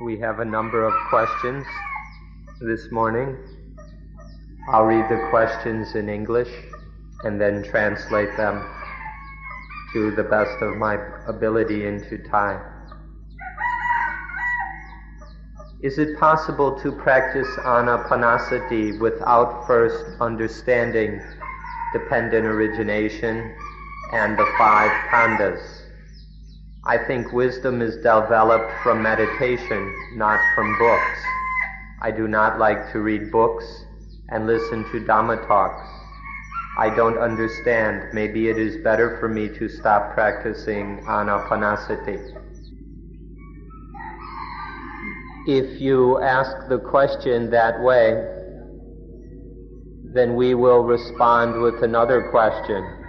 [0.00, 1.64] We have a number of questions
[2.60, 3.36] this morning.
[4.68, 6.50] I'll read the questions in English
[7.22, 8.68] and then translate them
[9.92, 12.60] to the best of my ability into Thai.
[15.80, 21.22] Is it possible to practice anapanasati without first understanding
[21.92, 23.54] dependent origination
[24.12, 25.83] and the five khandhas?
[26.86, 31.18] I think wisdom is developed from meditation, not from books.
[32.02, 33.64] I do not like to read books
[34.28, 35.88] and listen to Dhamma talks.
[36.76, 38.12] I don't understand.
[38.12, 42.36] Maybe it is better for me to stop practicing anapanasati.
[45.46, 48.12] If you ask the question that way,
[50.12, 53.03] then we will respond with another question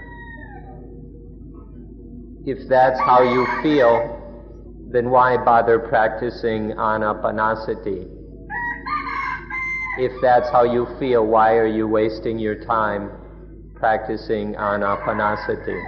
[2.45, 4.21] if that's how you feel,
[4.91, 8.07] then why bother practicing anapanasati?
[9.97, 13.09] If that's how you feel, why are you wasting your time
[13.73, 15.81] practicing anapanasati?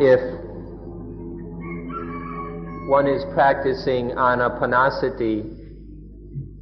[0.00, 0.20] If
[2.88, 5.52] one is practicing anapanasati,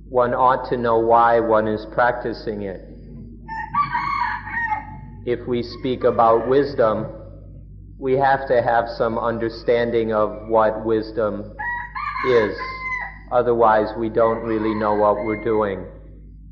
[0.08, 2.80] one ought to know why one is practicing it.
[5.26, 7.23] If we speak about wisdom,
[7.98, 11.54] we have to have some understanding of what wisdom
[12.28, 12.56] is.
[13.32, 15.86] Otherwise, we don't really know what we're doing.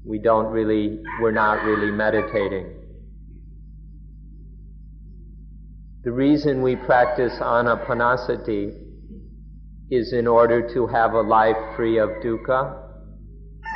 [0.05, 2.79] We don't really, we're not really meditating.
[6.05, 8.77] The reason we practice anapanasati
[9.91, 12.77] is in order to have a life free of dukkha,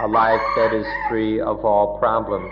[0.03, 2.50] a life that is free of all problems.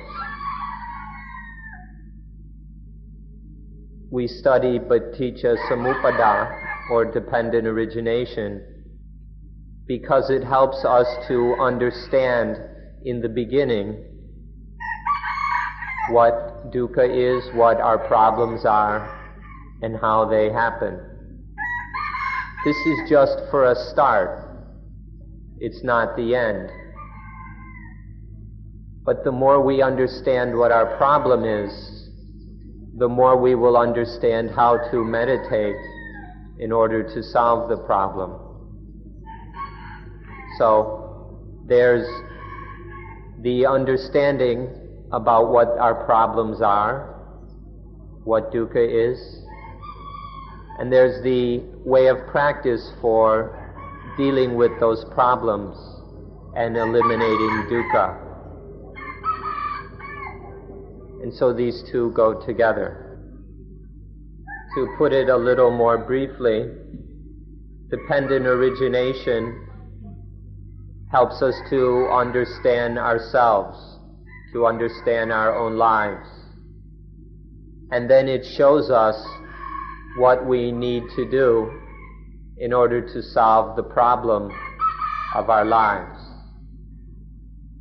[4.14, 6.56] We study Paticca Samuppada
[6.92, 8.64] or dependent origination
[9.88, 12.56] because it helps us to understand
[13.04, 14.04] in the beginning
[16.10, 19.02] what dukkha is, what our problems are,
[19.82, 20.96] and how they happen.
[22.64, 24.48] This is just for a start.
[25.58, 26.70] It's not the end.
[29.04, 32.03] But the more we understand what our problem is,
[32.96, 35.76] the more we will understand how to meditate
[36.58, 38.38] in order to solve the problem.
[40.58, 42.06] So there's
[43.42, 44.68] the understanding
[45.12, 47.10] about what our problems are,
[48.22, 49.18] what dukkha is,
[50.78, 53.60] and there's the way of practice for
[54.16, 55.76] dealing with those problems
[56.56, 58.23] and eliminating dukkha.
[61.24, 63.18] And so these two go together.
[64.74, 66.68] To put it a little more briefly,
[67.88, 69.66] dependent origination
[71.10, 73.78] helps us to understand ourselves,
[74.52, 76.28] to understand our own lives.
[77.90, 79.16] And then it shows us
[80.18, 81.72] what we need to do
[82.58, 84.52] in order to solve the problem
[85.34, 86.20] of our lives.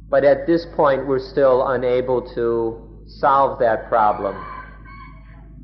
[0.09, 4.35] But at this point, we're still unable to solve that problem.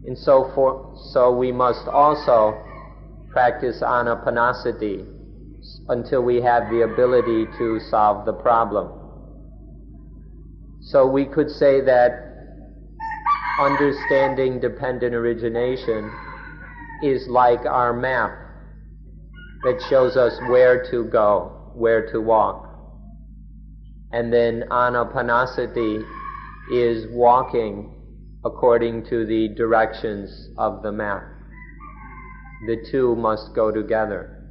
[0.06, 2.62] And so, for, so we must also
[3.32, 5.06] practice anapanasati
[5.90, 8.92] until we have the ability to solve the problem.
[10.82, 12.12] So we could say that
[13.60, 16.12] understanding dependent origination
[17.04, 18.32] is like our map
[19.64, 22.66] that shows us where to go, where to walk.
[24.12, 26.19] And then anapanasati
[26.72, 27.96] is walking
[28.46, 31.24] according to the directions of the map.
[32.68, 34.44] The two must go together.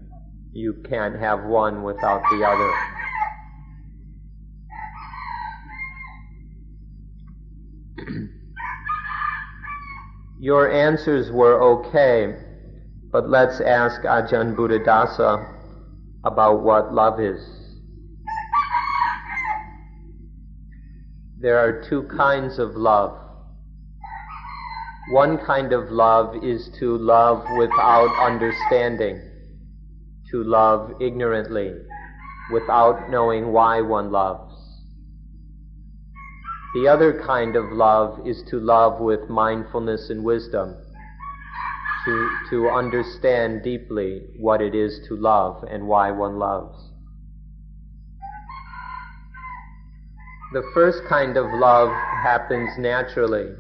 [0.53, 2.73] You can't have one without the other.
[10.41, 12.35] Your answers were okay,
[13.13, 15.55] but let's ask Ajahn Buddhadasa
[16.25, 17.58] about what love is.
[21.41, 23.17] There are two kinds of love.
[25.13, 29.23] One kind of love is to love without understanding,
[30.33, 31.75] to love ignorantly,
[32.53, 34.53] without knowing why one loves.
[36.75, 40.77] The other kind of love is to love with mindfulness and wisdom,
[42.05, 46.77] to, to understand deeply what it is to love and why one loves.
[50.51, 51.91] The first kind of love
[52.23, 53.53] happens naturally,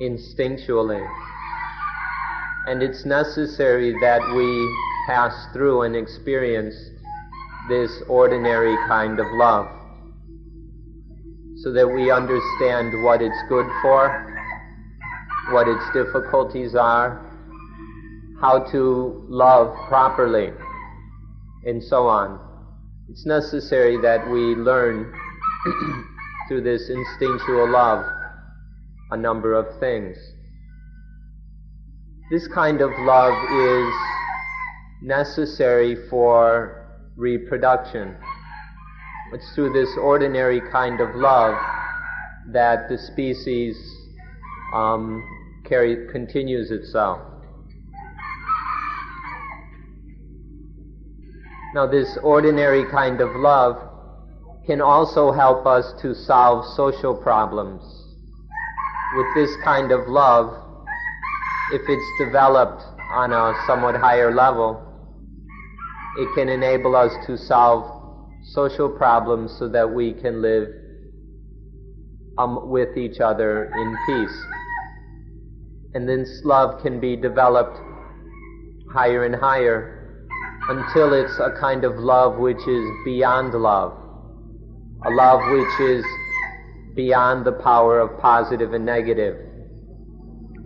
[0.00, 1.04] instinctually.
[2.68, 4.72] And it's necessary that we
[5.08, 6.76] pass through and experience
[7.68, 9.66] this ordinary kind of love
[11.56, 14.30] so that we understand what it's good for,
[15.50, 17.20] what its difficulties are,
[18.40, 20.52] how to love properly,
[21.64, 22.38] and so on.
[23.08, 25.12] It's necessary that we learn
[26.48, 28.04] through this instinctual love
[29.10, 30.16] a number of things.
[32.30, 33.94] This kind of love is
[35.02, 38.16] necessary for reproduction.
[39.32, 41.54] It's through this ordinary kind of love
[42.48, 43.76] that the species
[44.74, 45.22] um,
[45.64, 47.20] carry, continues itself.
[51.74, 53.93] Now, this ordinary kind of love
[54.66, 57.82] can also help us to solve social problems.
[59.16, 60.52] With this kind of love,
[61.72, 62.82] if it's developed
[63.12, 64.80] on a somewhat higher level,
[66.18, 67.84] it can enable us to solve
[68.52, 70.68] social problems so that we can live
[72.38, 74.46] um, with each other in peace.
[75.94, 77.78] And this love can be developed
[78.92, 80.26] higher and higher
[80.68, 84.03] until it's a kind of love which is beyond love
[85.06, 86.04] a love which is
[86.94, 89.36] beyond the power of positive and negative.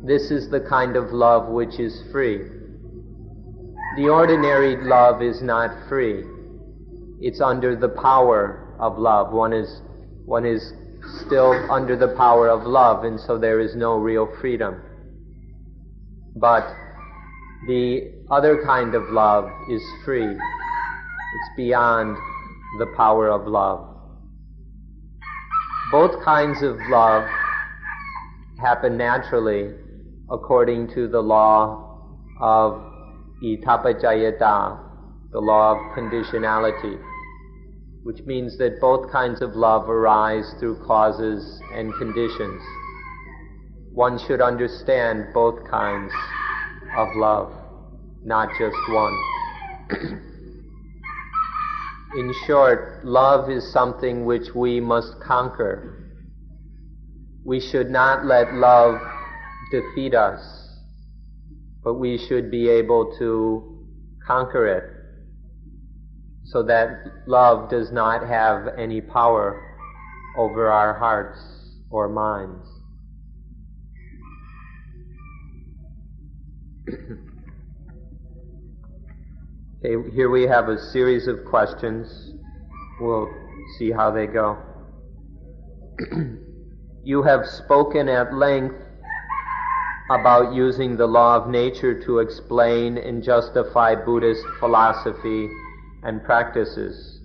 [0.05, 2.39] This is the kind of love which is free.
[3.97, 6.23] The ordinary love is not free.
[7.21, 9.33] It's under the power of love.
[9.33, 9.83] One is,
[10.25, 10.73] one is
[11.27, 14.81] still under the power of love, and so there is no real freedom.
[16.37, 16.63] But
[17.67, 20.31] the other kind of love is free.
[20.31, 22.17] It's beyond
[22.79, 23.98] the power of love.
[25.91, 27.27] Both kinds of love
[28.61, 29.73] happen naturally
[30.31, 32.05] according to the law
[32.43, 32.75] of
[33.43, 34.79] idappaccayata,
[35.33, 37.03] the law of conditionality,
[38.03, 42.61] which means that both kinds of love arise through causes and conditions.
[43.95, 46.13] One should understand both kinds
[46.99, 47.51] of love,
[48.23, 50.25] not just one.
[52.17, 56.09] In short, love is something which we must conquer.
[57.45, 58.99] We should not let love
[59.71, 60.41] defeat us,
[61.85, 63.87] but we should be able to
[64.27, 64.99] conquer it
[66.45, 69.63] so that love does not have any power
[70.37, 71.39] over our hearts
[71.91, 72.67] or minds.
[79.85, 82.33] Okay, here we have a series of questions.
[83.01, 83.33] We'll
[83.79, 84.59] see how they go.
[87.05, 88.75] you have spoken at length
[90.11, 95.49] about using the law of nature to explain and justify Buddhist philosophy
[96.03, 97.21] and practices.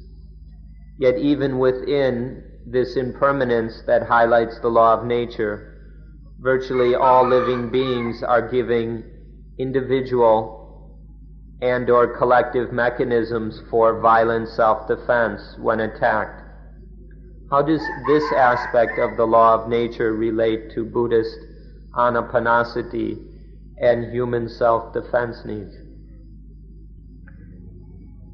[1.00, 6.06] Yet, even within this impermanence that highlights the law of nature,
[6.40, 9.04] virtually all living beings are giving
[9.58, 10.63] individual
[11.64, 16.42] and or collective mechanisms for violent self-defense when attacked.
[17.50, 21.38] How does this aspect of the law of nature relate to Buddhist
[21.96, 23.18] anapanasati
[23.78, 25.74] and human self-defense needs?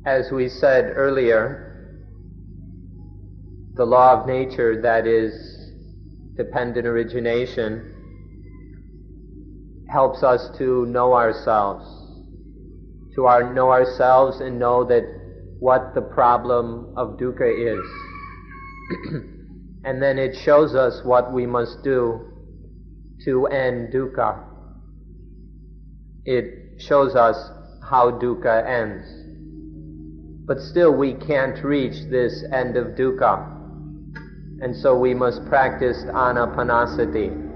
[0.08, 2.00] As we said earlier,
[3.76, 5.32] the law of nature that is
[6.36, 7.94] dependent origination
[9.88, 11.99] helps us to know ourselves
[13.20, 15.04] to our, know ourselves and know that
[15.60, 17.86] what the problem of dukkha is.
[19.84, 22.32] and then it shows us what we must do
[23.26, 24.42] to end dukkha.
[26.24, 27.36] It shows us
[27.90, 29.06] how dukkha ends.
[30.48, 33.58] But still we can't reach this end of dukkha.
[34.62, 37.48] And so we must practice anapanasati.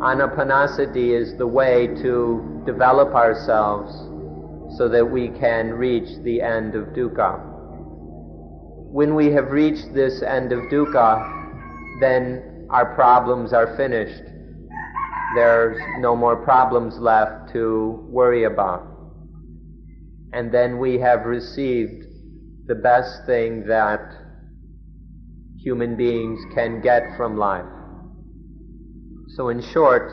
[0.00, 4.11] Anapanasati is the way to develop ourselves
[4.76, 7.40] so that we can reach the end of dukkha.
[8.92, 14.22] When we have reached this end of dukkha, then our problems are finished.
[15.34, 18.86] There's no more problems left to worry about.
[20.32, 22.04] And then we have received
[22.66, 24.00] the best thing that
[25.58, 27.66] human beings can get from life.
[29.36, 30.12] So, in short,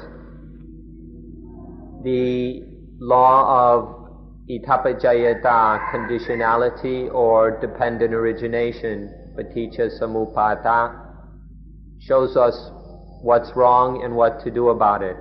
[2.04, 2.64] the
[3.00, 3.99] law of
[4.50, 11.08] idappaccayata, conditionality or dependent origination, paticca samuppada,
[12.00, 12.72] shows us
[13.22, 15.16] what's wrong and what to do about it.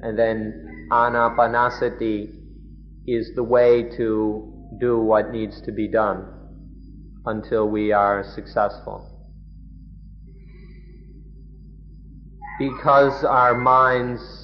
[0.00, 2.32] And then anapanasati
[3.06, 6.26] is the way to do what needs to be done
[7.26, 9.06] until we are successful.
[12.58, 14.39] Because our minds,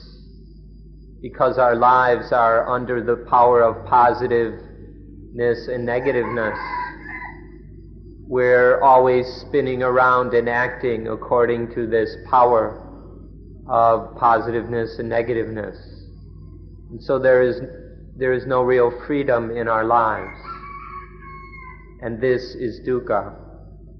[1.23, 6.58] because our lives are under the power of positiveness and negativeness,
[8.28, 12.82] we're always spinning around and acting according to this power
[13.68, 15.76] of positiveness and negativeness.
[16.90, 17.61] And so there is,
[18.16, 20.38] there is no real freedom in our lives.
[22.02, 23.35] And this is dukkha.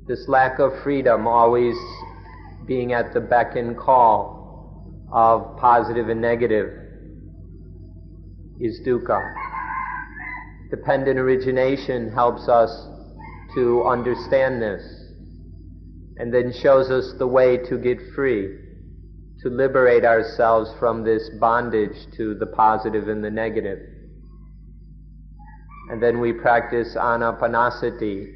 [0.07, 1.77] This lack of freedom always
[2.67, 4.37] being at the beck and call
[5.13, 6.86] of positive and negative
[8.61, 9.35] is dukkha.
[10.71, 12.71] Dependent origination helps us
[13.55, 14.83] to understand this
[16.19, 18.59] and then shows us the way to get free
[19.43, 23.79] to liberate ourselves from this bondage to the positive and the negative.
[25.91, 28.27] And then we practice anapanasati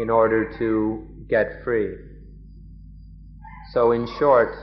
[0.00, 1.94] in order to get free.
[3.72, 4.54] So, in short,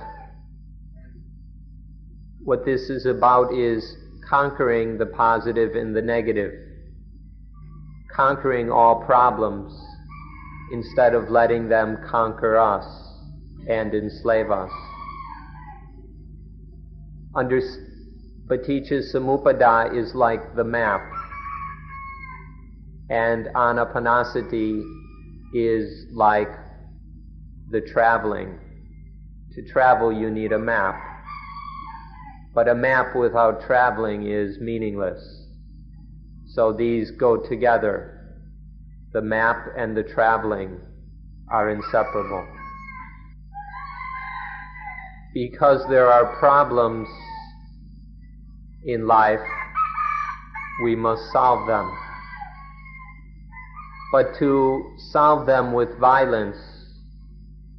[2.44, 3.98] what this is about is
[4.30, 6.52] conquering the positive and the negative,
[8.14, 9.74] conquering all problems
[10.72, 12.86] instead of letting them conquer us
[13.70, 14.72] and enslave us.
[17.36, 17.62] Under
[18.48, 21.02] Paticca Samuppada is like the map,
[23.10, 24.82] and Anapanasati
[25.54, 26.50] is like
[27.70, 28.60] the traveling.
[29.54, 31.17] To travel, you need a map.
[32.58, 35.22] But a map without traveling is meaningless.
[36.56, 38.34] So these go together.
[39.14, 40.80] The map and the traveling
[41.52, 42.48] are inseparable.
[45.36, 47.08] Because there are problems
[48.88, 49.48] in life,
[50.84, 51.96] we must solve them.
[54.12, 56.58] But to solve them with violence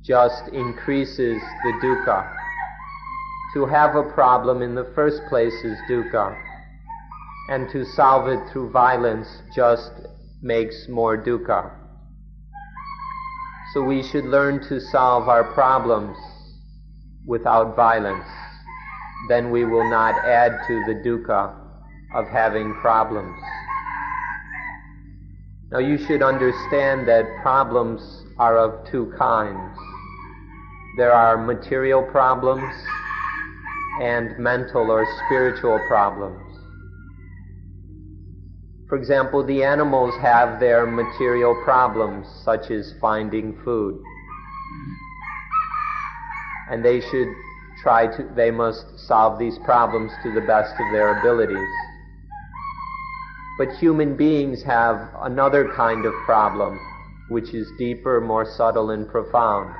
[0.04, 2.37] just increases the dukkha.
[3.54, 6.36] To have a problem in the first place is dukkha,
[7.50, 9.92] and to solve it through violence just
[10.42, 11.70] makes more dukkha.
[13.72, 16.16] So we should learn to solve our problems
[17.26, 18.26] without violence
[19.26, 21.54] then we will not add to the dukkha
[22.14, 23.36] of having problems.
[25.72, 29.76] Now you should understand that problems are of two kinds.
[30.96, 32.72] There are material problems
[34.00, 36.44] and mental or spiritual problems.
[38.88, 44.02] For example, the animals have their material problems, such as finding food.
[46.70, 47.28] And they should
[47.82, 51.68] try to, they must solve these problems to the best of their abilities.
[53.58, 56.78] But human beings have another kind of problem,
[57.28, 59.74] which is deeper, more subtle, and profound.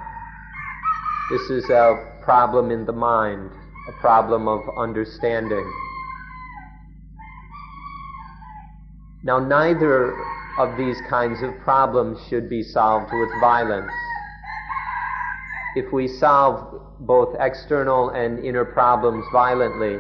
[1.30, 3.50] This is a problem in the mind,
[3.88, 5.73] a problem of understanding.
[9.25, 10.14] Now, neither
[10.59, 13.92] of these kinds of problems should be solved with violence
[15.78, 19.97] if we solve both external and inner problems violently,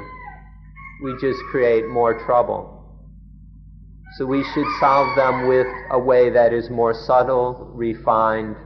[1.02, 2.74] we just create more trouble.
[4.16, 8.56] So we should solve them with a way that is more subtle, refined,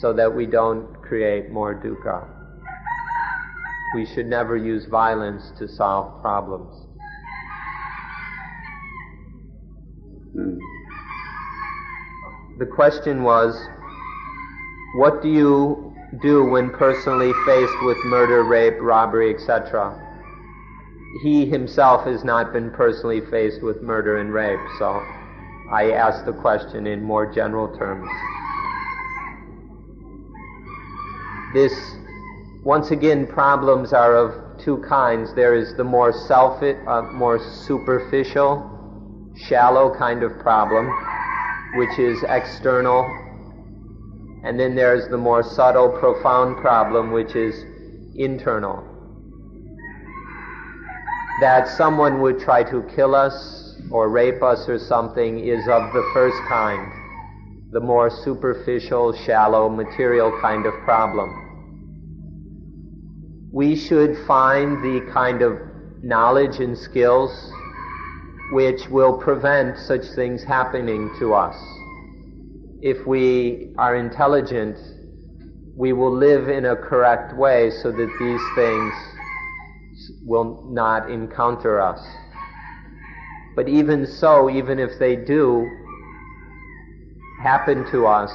[0.00, 2.33] so that we don't create more dukkha.
[3.94, 6.74] We should never use violence to solve problems.
[12.58, 13.56] The question was
[14.96, 20.00] what do you do when personally faced with murder, rape, robbery, etc.?
[21.22, 25.02] He himself has not been personally faced with murder and rape, so
[25.70, 28.08] I asked the question in more general terms.
[31.54, 31.96] This,
[32.64, 35.34] once again, problems are of two kinds.
[35.34, 40.90] There is the more self, uh, more superficial, shallow kind of problem,
[41.76, 43.04] which is external
[44.44, 47.64] and then there's the more subtle, profound problem, which is
[48.14, 48.84] internal.
[51.40, 56.10] That someone would try to kill us or rape us or something is of the
[56.12, 56.92] first kind,
[57.72, 61.43] the more superficial, shallow, material kind of problem.
[63.54, 65.58] We should find the kind of
[66.02, 67.30] knowledge and skills
[68.52, 71.56] which will prevent such things happening to us
[72.84, 74.76] if we are intelligent,
[75.74, 78.92] we will live in a correct way so that these things
[80.26, 82.06] will not encounter us.
[83.56, 85.66] But even so, even if they do
[87.42, 88.30] happen to us,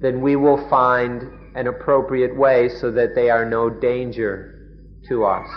[0.00, 1.28] then we will find
[1.58, 4.54] an appropriate way so that they are no danger
[5.08, 5.48] to us.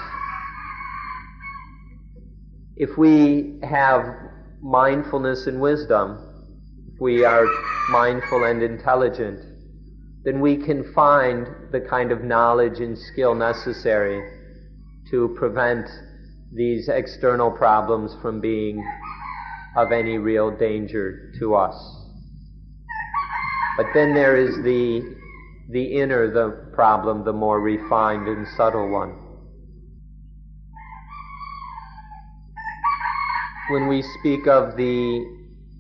[2.76, 4.04] If we have
[4.64, 6.18] mindfulness and wisdom,
[6.92, 7.46] if we are
[7.92, 9.40] mindful and intelligent,
[10.24, 14.28] then we can find the kind of knowledge and skill necessary
[15.12, 15.88] to prevent
[16.52, 18.84] these external problems from being
[19.78, 21.76] of any real danger to us.
[23.78, 25.21] But then there is the,
[25.72, 29.18] the inner, the problem, the more refined and subtle one.
[33.70, 35.26] When we speak of the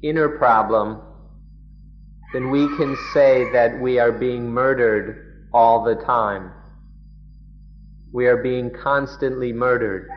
[0.01, 1.01] inner problem,
[2.31, 6.51] then we can say that we are being murdered all the time.
[8.13, 10.07] We are being constantly murdered.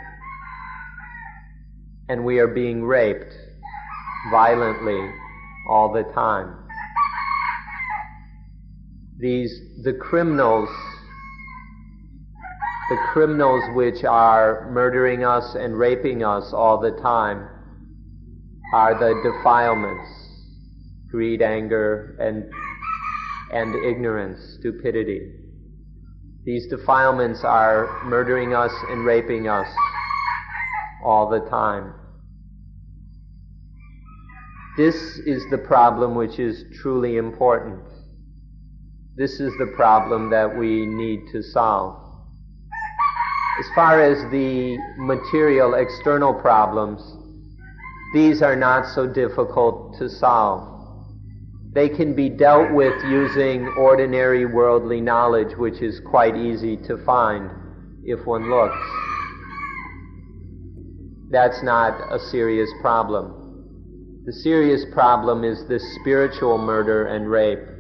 [2.09, 3.35] And we are being raped
[4.31, 5.11] violently
[5.69, 6.63] all the time.
[9.25, 10.69] These, the criminals,
[12.90, 17.49] the criminals which are murdering us and raping us all the time
[18.75, 20.07] are the defilements
[21.11, 22.45] greed, anger, and,
[23.50, 25.33] and ignorance, stupidity.
[26.45, 29.69] These defilements are murdering us and raping us
[31.02, 31.95] all the time.
[34.76, 37.94] This is the problem which is truly important.
[39.16, 42.00] This is the problem that we need to solve.
[43.61, 47.00] As far as the material external problems,
[48.12, 50.68] these are not so difficult to solve.
[51.73, 57.50] They can be dealt with using ordinary worldly knowledge, which is quite easy to find
[58.04, 58.76] if one looks.
[61.30, 64.23] That's not a serious problem.
[64.26, 67.74] The serious problem is this spiritual murder and rape,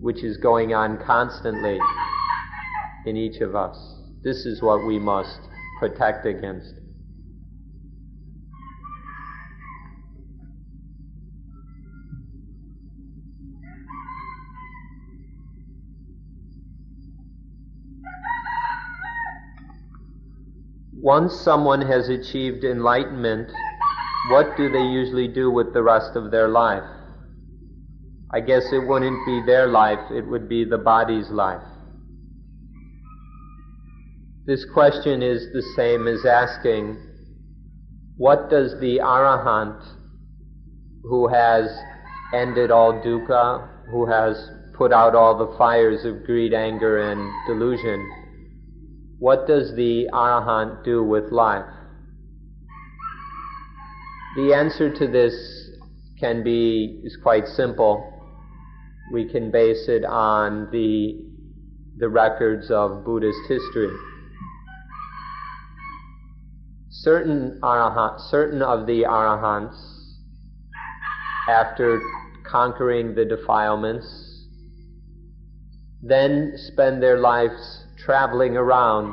[0.00, 1.78] which is going on constantly
[3.06, 3.76] in each of us.
[4.22, 5.40] This is what we must
[5.78, 6.74] protect against.
[21.02, 23.50] Once someone has achieved enlightenment,
[24.28, 26.99] what do they usually do with the rest of their life?
[28.32, 31.62] I guess it wouldn't be their life, it would be the body's life.
[34.46, 36.96] This question is the same as asking,
[38.16, 39.82] what does the arahant
[41.02, 41.70] who has
[42.34, 48.08] ended all dukkha, who has put out all the fires of greed, anger, and delusion,
[49.18, 51.68] what does the Arahant do with life?
[54.36, 55.34] The answer to this
[56.18, 58.09] can be is quite simple.
[59.12, 61.26] We can base it on the
[61.98, 63.90] the records of Buddhist history.
[66.88, 69.76] Certain arahant, certain of the arahants,
[71.48, 72.00] after
[72.50, 74.46] conquering the defilements,
[76.02, 79.12] then spend their lives traveling around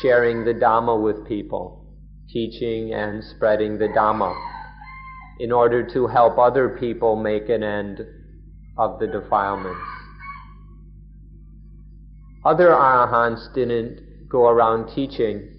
[0.00, 1.84] sharing the Dhamma with people,
[2.30, 4.34] teaching and spreading the Dhamma
[5.40, 8.06] in order to help other people make an end
[8.78, 9.80] of the defilements.
[12.44, 15.50] Other arahants didn't go around teaching,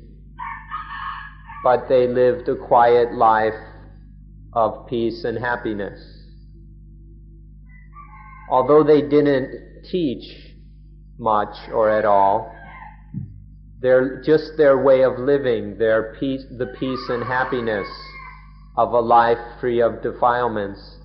[1.63, 3.53] but they lived a quiet life
[4.53, 5.99] of peace and happiness.
[8.49, 10.23] Although they didn't teach,
[11.19, 12.55] much or at all.
[13.81, 17.87] Their, just their way of living, their peace, the peace and happiness
[18.77, 20.98] of a life free of defilements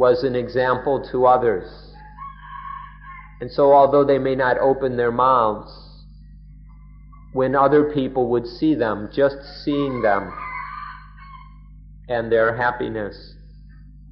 [0.00, 1.70] was an example to others.
[3.42, 5.70] And so although they may not open their mouths,
[7.34, 10.32] when other people would see them, just seeing them
[12.08, 13.34] and their happiness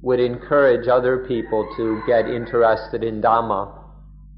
[0.03, 3.75] would encourage other people to get interested in Dhamma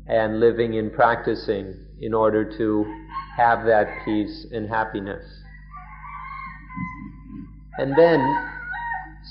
[0.08, 2.86] and living and practicing in order to
[3.36, 5.26] have that peace and happiness.
[7.78, 8.22] And then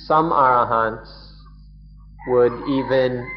[0.06, 1.29] some arahants
[2.28, 3.28] would even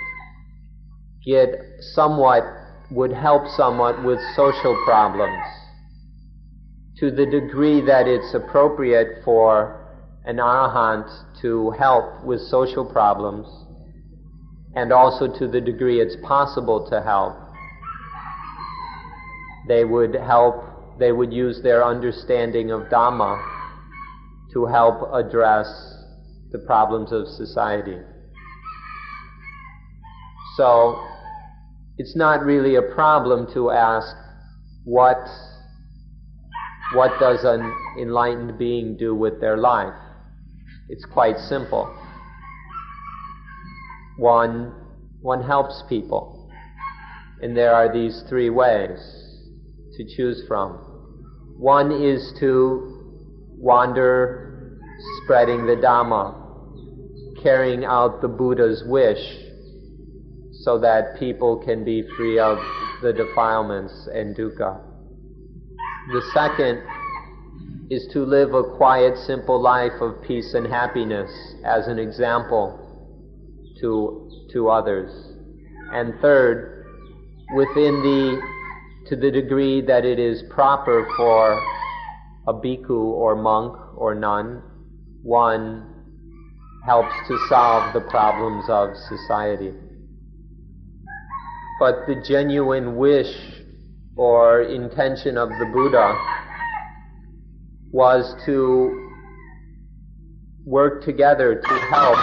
[1.25, 1.49] get
[1.93, 2.43] somewhat,
[2.91, 5.43] would help somewhat with social problems
[6.97, 9.79] to the degree that it's appropriate for
[10.25, 11.09] an arahant
[11.41, 13.47] to help with social problems
[14.75, 17.35] and also to the degree it's possible to help.
[19.67, 20.55] they would help,
[20.99, 23.41] they would use their understanding of Dhamma
[24.53, 25.67] to help address
[26.51, 27.97] the problems of society.
[30.57, 31.03] So,
[31.97, 34.15] it's not really a problem to ask
[34.83, 35.17] what
[36.93, 39.93] what does an enlightened being do with their life?
[40.89, 41.91] It's quite simple.
[44.17, 44.73] One,
[45.21, 46.51] one helps people.
[47.41, 48.99] And there are these three ways
[49.97, 50.73] to choose from.
[51.57, 53.17] One is to
[53.57, 54.79] wander
[55.23, 59.42] spreading the Dhamma, carrying out the Buddha's wish
[60.63, 62.57] so that people can be free of
[63.01, 64.81] the defilements and dukkha.
[66.11, 66.81] The second
[67.89, 71.29] is to live a quiet, simple life of peace and happiness
[71.65, 72.79] as an example
[73.81, 75.11] to, to others.
[75.91, 76.85] And third,
[77.55, 78.41] within the,
[79.09, 81.61] to the degree that it is proper for
[82.47, 84.61] a bhikkhu or monk or nun,
[85.21, 85.89] one
[86.85, 89.73] helps to solve the problems of society.
[91.79, 93.35] But the genuine wish
[94.15, 96.15] or intention of the Buddha
[97.91, 99.11] was to
[100.65, 102.17] work together to help,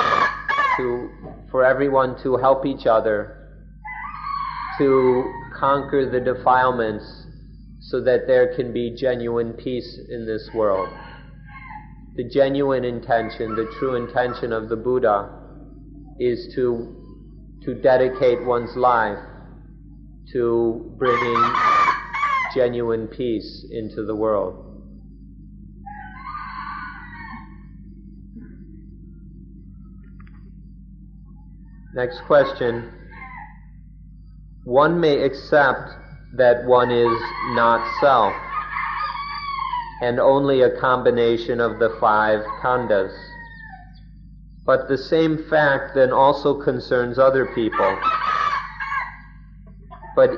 [0.76, 1.10] to,
[1.50, 3.48] for everyone to help each other,
[4.78, 7.26] to conquer the defilements
[7.80, 10.88] so that there can be genuine peace in this world.
[12.16, 15.28] The genuine intention, the true intention of the Buddha
[16.18, 16.96] is to,
[17.64, 19.18] to dedicate one's life
[20.32, 21.52] to bringing
[22.54, 24.66] genuine peace into the world.
[31.94, 32.92] Next question.
[34.64, 35.90] One may accept
[36.36, 37.20] that one is
[37.54, 38.32] not self
[40.02, 43.12] and only a combination of the five khandhas.
[44.64, 47.98] But the same fact then also concerns other people.
[50.16, 50.30] But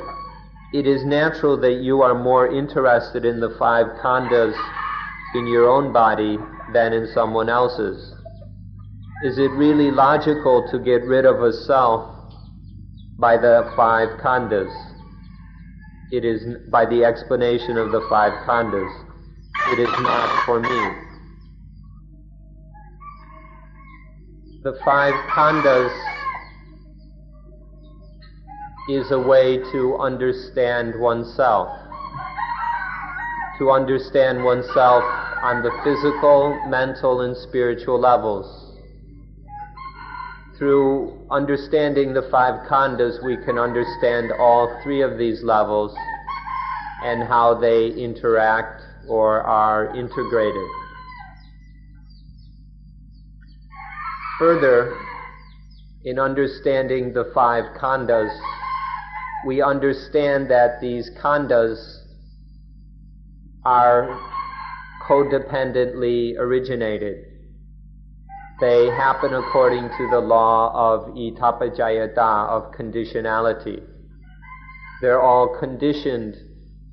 [0.72, 4.54] it is natural that you are more interested in the five khandhas
[5.34, 6.38] in your own body
[6.72, 8.14] than in someone else's.
[9.24, 12.32] Is it really logical to get rid of a self
[13.18, 14.72] by the five khandhas?
[16.10, 18.90] It is by the explanation of the five khandhas.
[19.72, 20.90] It is not for me.
[24.62, 26.11] The five khandhas
[28.88, 31.68] is a way to understand oneself.
[33.58, 35.04] To understand oneself
[35.42, 38.46] on the physical, mental, and spiritual levels.
[40.58, 45.94] Through understanding the five khandhas, we can understand all three of these levels
[47.04, 50.68] and how they interact or are integrated.
[54.38, 54.96] Further,
[56.04, 58.30] in understanding the five khandhas,
[59.44, 61.98] we understand that these khandhas
[63.64, 64.18] are
[65.08, 67.24] codependently originated.
[68.60, 73.82] They happen according to the law of ittappaccayata, of conditionality.
[75.00, 76.36] They're all conditioned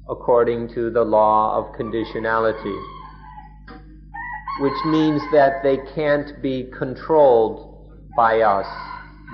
[0.10, 2.76] according to the law of conditionality,
[4.62, 8.66] which means that they can't be controlled by us,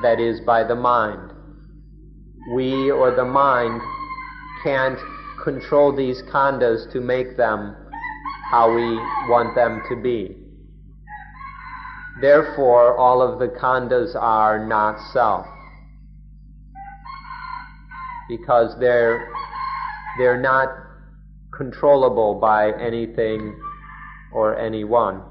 [0.01, 1.34] that is, by the mind
[2.53, 3.81] we or the mind
[4.63, 4.99] can't
[5.43, 7.75] control these khandhas to make them
[8.51, 8.95] how we
[9.29, 10.35] want them to be.
[12.21, 15.45] Therefore, all of the khandhas are not self.
[18.29, 19.27] Because they're,
[20.17, 20.69] they're not
[21.55, 23.59] controllable by anything
[24.31, 25.21] or anyone.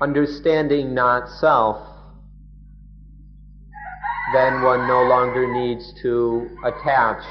[0.00, 1.93] Understanding not self
[4.32, 7.22] then one no longer needs to attach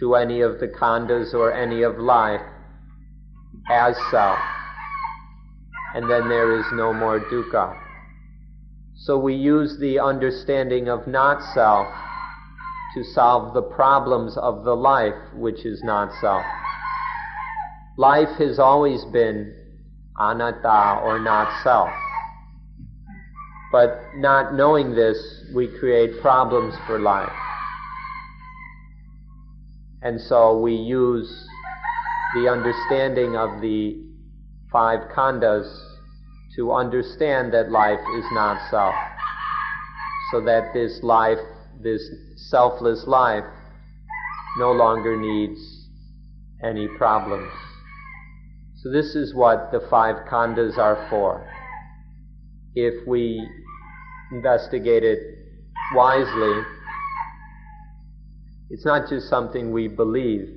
[0.00, 2.40] to any of the khandhas or any of life
[3.70, 4.38] as self.
[5.94, 7.78] And then there is no more dukkha.
[8.96, 11.86] So we use the understanding of not self
[12.94, 16.44] to solve the problems of the life which is not self.
[17.98, 19.54] Life has always been
[20.18, 21.90] anatta or not self.
[23.74, 25.18] But not knowing this,
[25.52, 27.28] we create problems for life.
[30.00, 31.28] And so we use
[32.36, 34.00] the understanding of the
[34.70, 35.66] five khandhas
[36.54, 38.94] to understand that life is not self.
[40.30, 41.40] So that this life,
[41.82, 43.42] this selfless life,
[44.56, 45.88] no longer needs
[46.62, 47.50] any problems.
[48.76, 51.44] So this is what the five khandhas are for.
[52.76, 53.44] If we
[54.34, 55.18] investigate it
[55.94, 56.62] wisely,
[58.70, 60.48] it's not just something we believe,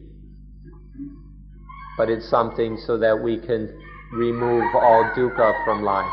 [1.97, 3.79] but it's something so that we can
[4.13, 6.11] remove all dukkha from life.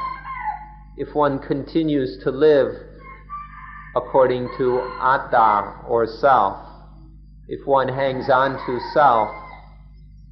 [0.97, 2.75] If one continues to live
[3.97, 6.59] according to atta or self,
[7.49, 9.31] if one hangs on to self,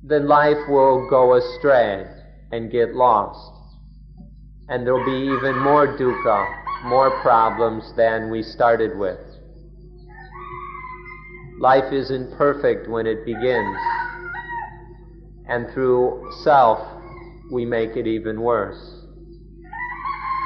[0.02, 2.04] then life will go astray
[2.50, 3.50] and get lost.
[4.68, 9.18] And there'll be even more dukkha, more problems than we started with.
[11.60, 13.76] Life isn't perfect when it begins.
[15.48, 16.80] And through self,
[17.52, 19.02] we make it even worse.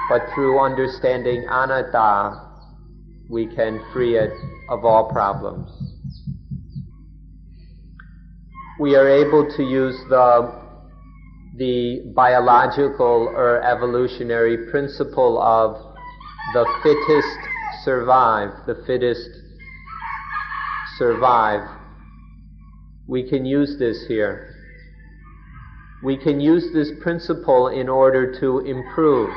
[0.09, 2.47] But through understanding anatta,
[3.31, 4.33] we can free it
[4.69, 5.71] of all problems.
[8.79, 10.53] We are able to use the,
[11.57, 15.86] the biological or evolutionary principle of
[16.53, 19.29] the fittest survive, the fittest
[20.97, 21.69] survive.
[23.09, 24.55] We can use this here.
[26.05, 29.31] We can use this principle in order to improve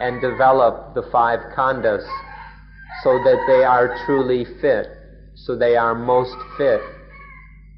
[0.00, 2.06] and develop the five khandhas
[3.02, 4.88] so that they are truly fit,
[5.34, 6.80] so they are most fit,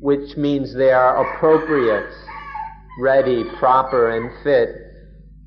[0.00, 2.12] which means they are appropriate,
[3.00, 4.70] ready, proper, and fit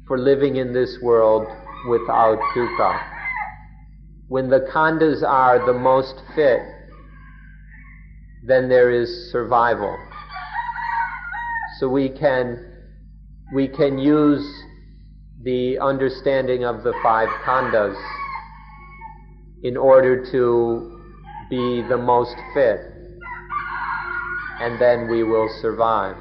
[0.07, 1.47] for living in this world
[1.87, 3.20] without dukkha.
[4.31, 6.61] When the khandhas are the most fit,
[8.47, 9.93] then there is survival.
[11.77, 12.65] So we can
[13.53, 14.49] we can use
[15.43, 17.97] the understanding of the five khandhas
[19.63, 21.01] in order to
[21.49, 22.79] be the most fit,
[24.61, 26.15] and then we will survive.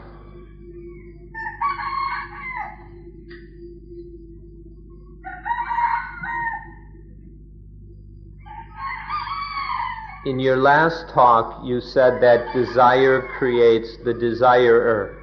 [10.27, 15.17] In your last talk, you said that desire creates the desirer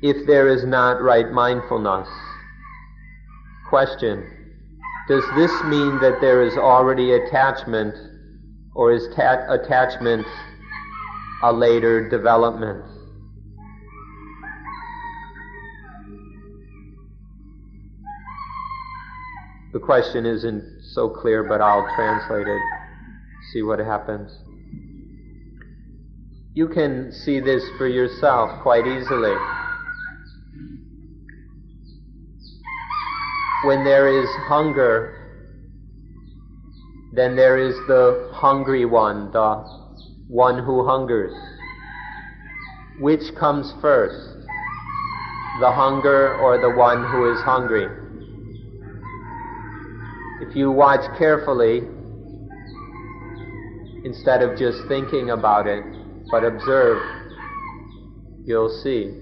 [0.00, 2.08] if there is not right mindfulness.
[3.68, 4.24] Question
[5.08, 7.94] Does this mean that there is already attachment,
[8.74, 10.26] or is ta- attachment
[11.42, 12.82] a later development?
[19.72, 22.60] The question isn't so clear, but I'll translate it,
[23.52, 24.36] see what happens.
[26.54, 29.34] You can see this for yourself quite easily.
[33.64, 35.14] When there is hunger,
[37.12, 39.56] then there is the hungry one, the
[40.26, 41.32] one who hungers.
[42.98, 44.46] Which comes first,
[45.60, 47.99] the hunger or the one who is hungry?
[50.40, 51.82] If you watch carefully,
[54.04, 55.84] instead of just thinking about it,
[56.30, 57.02] but observe,
[58.44, 59.12] you'll see.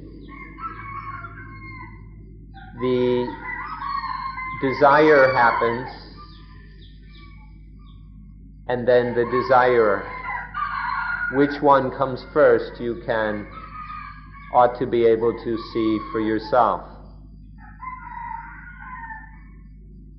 [2.81, 3.27] The
[4.63, 5.89] desire happens,
[8.69, 10.09] and then the desirer.
[11.35, 13.47] Which one comes first, you can,
[14.55, 16.98] ought to be able to see for yourself.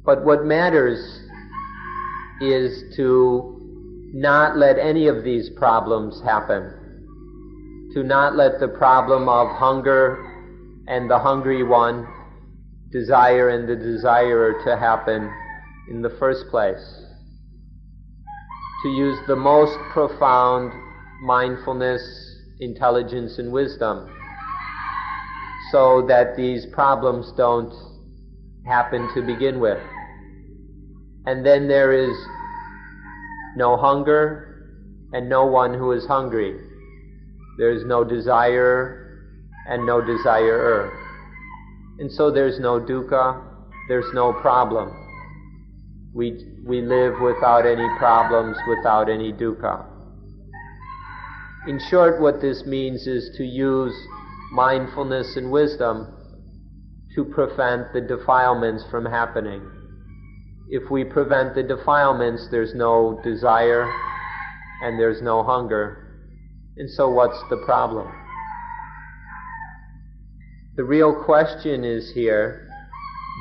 [0.10, 1.00] But what matters
[2.42, 7.92] is to not let any of these problems happen.
[7.94, 10.18] To not let the problem of hunger
[10.88, 12.08] and the hungry one,
[12.92, 15.32] desire and the desirer to happen
[15.92, 17.04] in the first place.
[18.82, 20.74] To use the most profound
[21.22, 22.02] mindfulness,
[22.60, 24.10] intelligence, and wisdom
[25.72, 27.72] so that these problems don't
[28.66, 29.78] happen to begin with.
[31.30, 32.18] And then there is
[33.56, 34.66] no hunger
[35.14, 36.60] and no one who is hungry.
[37.60, 39.30] There is no desire
[39.68, 40.92] and no desirer.
[42.00, 43.44] And so there's no dukkha,
[43.90, 44.90] there's no problem.
[46.16, 49.86] We, we live without any problems, without any dukkha.
[51.68, 53.94] In short, what this means is to use
[54.52, 56.08] mindfulness and wisdom
[57.14, 59.62] to prevent the defilements from happening
[60.70, 63.92] if we prevent the defilements, there's no desire
[64.84, 66.06] and there's no hunger.
[66.78, 68.12] And so, what's the problem?
[70.76, 72.70] The real question is here,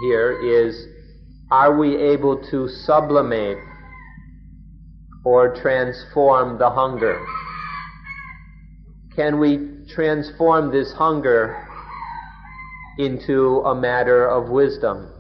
[0.02, 0.86] here is,
[1.50, 3.58] are we able to sublimate
[5.24, 7.24] or transform the hunger?
[9.18, 9.58] can we
[9.92, 11.66] transform this hunger
[13.00, 15.17] into a matter of wisdom?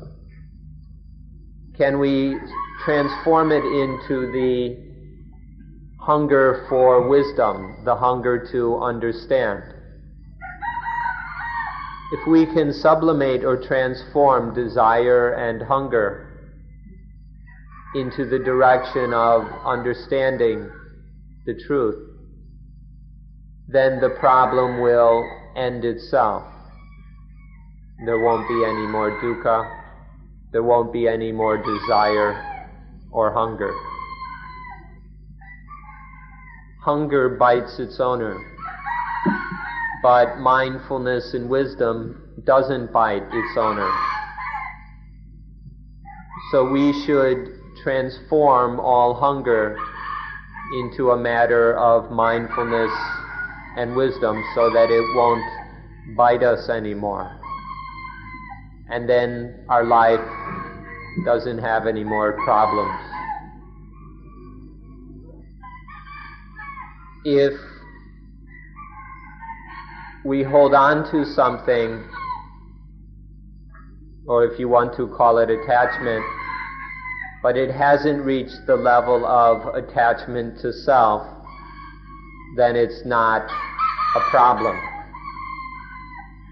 [1.78, 2.36] Can we
[2.84, 4.76] transform it into the
[6.00, 9.62] hunger for wisdom, the hunger to understand?
[12.10, 16.50] If we can sublimate or transform desire and hunger
[17.94, 20.68] into the direction of understanding
[21.46, 21.96] the truth,
[23.68, 26.42] then the problem will end itself.
[28.04, 29.87] There won't be any more dukkha,
[30.52, 32.66] there won't be any more desire
[33.10, 33.74] or hunger.
[36.80, 38.38] Hunger bites its owner
[40.02, 43.90] but mindfulness and wisdom doesn't bite its owner.
[46.52, 49.76] So we should transform all hunger
[50.80, 52.90] into a matter of mindfulness
[53.76, 57.37] and wisdom so that it won't bite us anymore.
[58.90, 60.20] And then our life
[61.24, 62.98] doesn't have any more problems.
[67.24, 67.52] If
[70.24, 72.04] we hold on to something,
[74.26, 76.24] or if you want to call it attachment,
[77.42, 81.26] but it hasn't reached the level of attachment to self,
[82.56, 83.50] then it's not
[84.16, 84.78] a problem.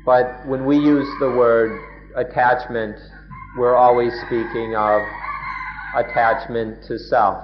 [0.05, 1.81] But when we use the word
[2.17, 2.97] attachment,
[3.59, 5.03] we're always speaking of
[5.95, 7.43] attachment to self,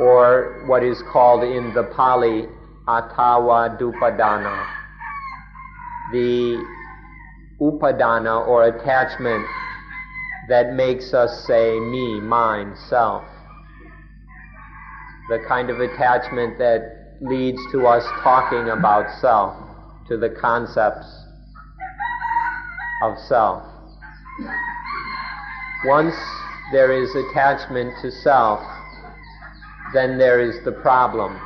[0.00, 2.46] or what is called in the Pali
[2.86, 4.66] attavadupadana.
[6.12, 6.64] The
[7.60, 9.46] upadana or attachment
[10.48, 13.24] that makes us say me, mine, self.
[15.28, 19.54] The kind of attachment that leads to us talking about self,
[20.08, 21.19] to the concepts
[23.02, 23.62] of self.
[25.84, 26.14] Once
[26.72, 28.60] there is attachment to self,
[29.92, 31.40] then there is the problem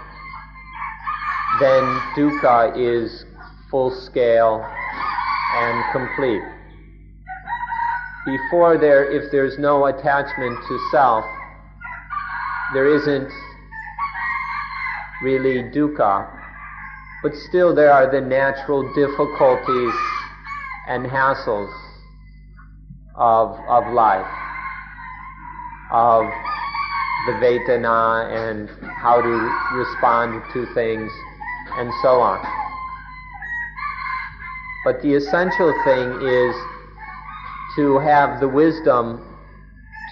[1.61, 1.85] then
[2.17, 3.25] dukkha is
[3.71, 4.67] full scale
[5.57, 6.43] and complete.
[8.27, 11.25] Before there, if there's no attachment to self,
[12.73, 13.31] there isn't
[15.23, 16.29] really dukkha,
[17.23, 19.95] but still there are the natural difficulties
[20.89, 21.73] and hassles
[23.17, 24.27] of, of life,
[25.91, 26.25] of
[27.27, 31.11] the Vedana and how to respond to things
[31.79, 32.39] and so on.
[34.85, 36.55] But the essential thing is
[37.77, 39.25] to have the wisdom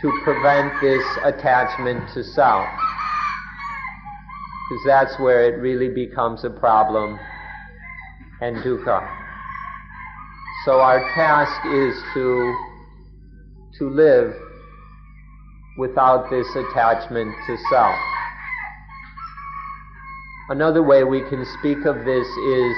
[0.01, 2.67] to prevent this attachment to self.
[4.69, 7.19] Because that's where it really becomes a problem
[8.41, 9.22] and dukkha.
[10.65, 12.57] So our task is to,
[13.79, 14.33] to live
[15.77, 17.99] without this attachment to self.
[20.51, 22.77] Another way we can speak of this is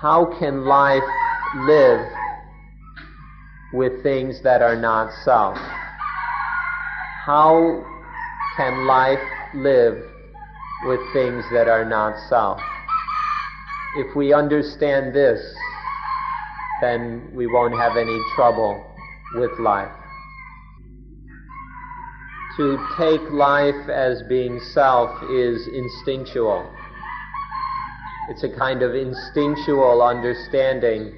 [0.00, 1.02] how can life
[1.66, 2.06] live
[3.74, 5.58] with things that are not self?
[7.26, 7.84] How
[8.56, 9.18] can life
[9.54, 9.98] live
[10.86, 12.58] with things that are not self?
[13.96, 15.40] If we understand this,
[16.80, 18.84] then we won't have any trouble
[19.34, 19.92] with life
[22.58, 26.68] to take life as being self is instinctual.
[28.28, 31.14] It's a kind of instinctual understanding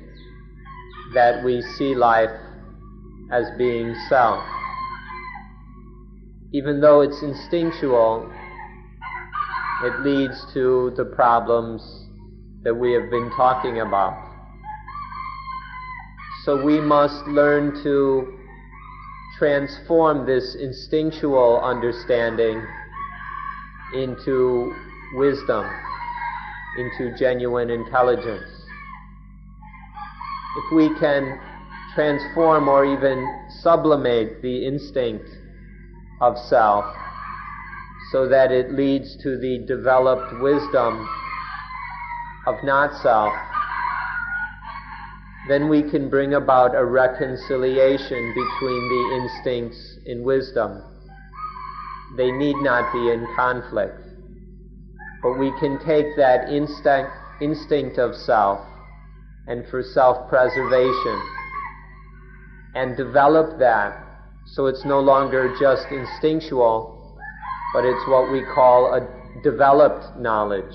[1.14, 2.28] that we see life
[3.32, 4.44] as being self.
[6.52, 8.30] Even though it's instinctual,
[9.84, 11.80] it leads to the problems
[12.62, 14.30] that we have been talking about.
[16.44, 18.38] So we must learn to
[19.38, 22.62] transform this instinctual understanding
[23.94, 24.74] into
[25.14, 25.66] wisdom,
[26.78, 28.50] into genuine intelligence.
[30.56, 31.40] If we can
[31.94, 35.28] transform or even sublimate the instinct
[36.20, 36.84] of self
[38.12, 41.08] so that it leads to the developed wisdom
[42.46, 43.32] of not self,
[45.48, 50.82] then we can bring about a reconciliation between the instincts in wisdom.
[52.16, 54.06] They need not be in conflict.
[55.22, 57.10] But we can take that instinct,
[57.40, 58.60] instinct of self
[59.46, 61.20] and for self preservation
[62.74, 64.06] and develop that
[64.46, 67.18] so it's no longer just instinctual,
[67.74, 70.74] but it's what we call a developed knowledge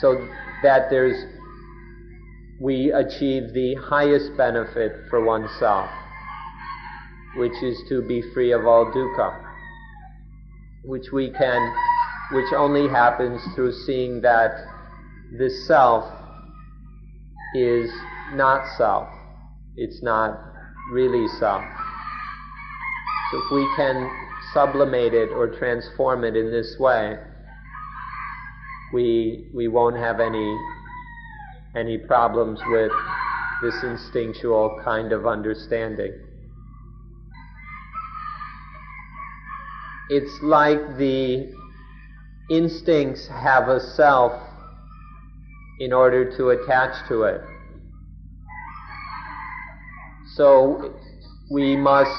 [0.00, 0.28] so
[0.62, 1.24] that there's
[2.60, 5.90] we achieve the highest benefit for oneself,
[7.36, 9.44] which is to be free of all dukkha,
[10.84, 11.74] which we can,
[12.32, 14.52] which only happens through seeing that
[15.38, 16.04] this self
[17.54, 17.90] is
[18.32, 19.08] not self.
[19.76, 20.38] It's not
[20.92, 21.62] really self.
[23.30, 24.10] So if we can
[24.54, 27.18] sublimate it or transform it in this way,
[28.92, 30.58] we, we won't have any,
[31.74, 32.92] any problems with
[33.62, 36.12] this instinctual kind of understanding.
[40.08, 41.52] It's like the
[42.50, 44.32] instincts have a self
[45.80, 47.40] in order to attach to it.
[50.34, 50.94] So
[51.50, 52.10] we must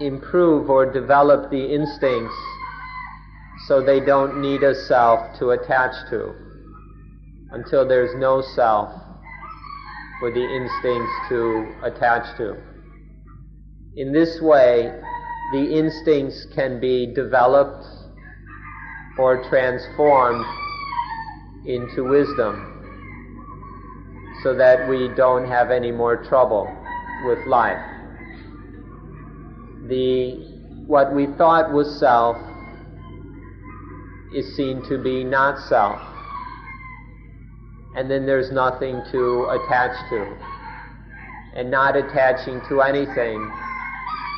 [0.00, 2.34] improve or develop the instincts
[3.68, 6.34] so they don't need a self to attach to
[7.50, 8.90] until there's no self
[10.18, 12.56] for the instincts to attach to.
[13.96, 14.90] In this way,
[15.52, 17.84] the instincts can be developed
[19.18, 20.44] or transformed
[21.66, 22.64] into wisdom
[24.42, 26.66] so that we don't have any more trouble
[27.26, 27.84] with life.
[29.88, 30.56] The
[30.86, 32.47] what we thought was self
[34.34, 36.00] is seen to be not self.
[37.96, 40.36] And then there's nothing to attach to.
[41.54, 43.50] And not attaching to anything,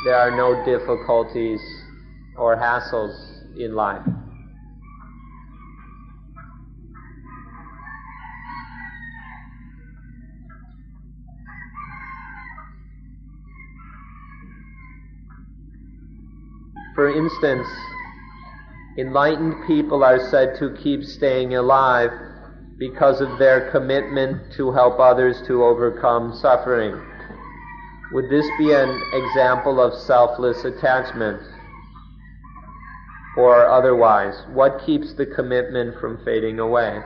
[0.04, 1.60] there are no difficulties
[2.36, 3.14] or hassles
[3.58, 4.06] in life.
[16.94, 17.66] For instance,
[19.00, 22.10] enlightened people are said to keep staying alive
[22.78, 27.00] because of their commitment to help others to overcome suffering.
[28.12, 31.40] Would this be an example of selfless attachment?
[33.36, 37.00] Or otherwise, what keeps the commitment from fading away?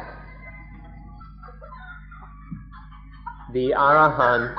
[3.53, 4.57] The Arahant,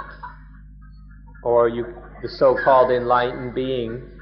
[1.43, 1.85] or you,
[2.21, 4.14] the so-called enlightened being,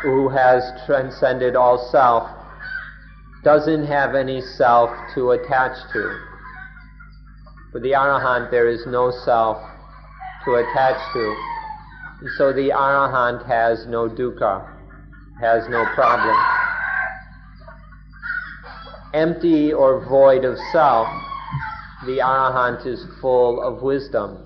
[0.00, 2.28] who has transcended all self
[3.44, 6.18] doesn't have any self to attach to.
[7.72, 9.58] For the Arahant, there is no self
[10.44, 11.36] to attach to.
[12.20, 14.68] And so the Arahant has no dukkha,
[15.40, 16.36] has no problem.
[19.12, 21.08] Empty or void of self,
[22.06, 24.38] the Arahant is full of wisdom.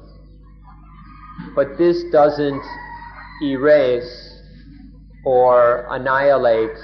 [1.55, 2.63] But this doesn't
[3.43, 4.36] erase
[5.27, 6.79] or annihilate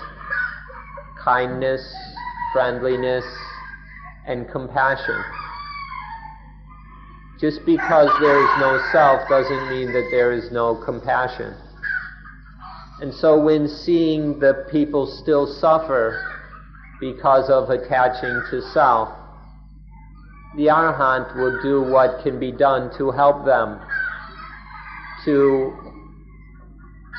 [1.24, 1.80] kindness,
[2.53, 3.24] friendliness,
[4.26, 5.14] and compassion.
[7.40, 11.55] Just because there is no self doesn't mean that there is no compassion.
[13.01, 16.20] And so when seeing the people still suffer
[17.01, 19.09] because of attaching to self,
[20.57, 23.80] the Arahant will do what can be done to help them
[25.24, 25.91] to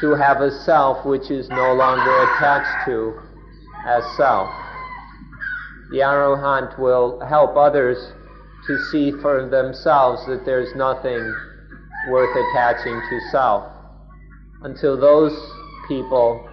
[0.02, 3.20] to have a self which is no longer attached to
[3.86, 4.50] as self.
[5.92, 7.98] The Arahant will help others
[8.68, 11.36] to see for themselves that there's nothing
[12.10, 13.72] worth attaching to self
[14.64, 15.34] until those
[15.88, 16.50] people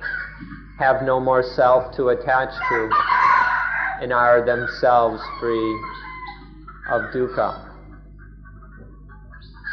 [0.78, 2.90] have no more self to attach to
[4.00, 5.80] and are themselves free
[6.90, 7.70] of dukkha.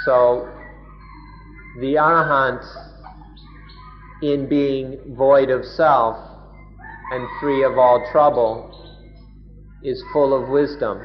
[0.05, 0.49] So
[1.80, 2.86] the Arahant
[4.22, 6.18] in being void of self
[7.11, 8.74] and free of all trouble
[9.84, 10.99] is full of wisdom.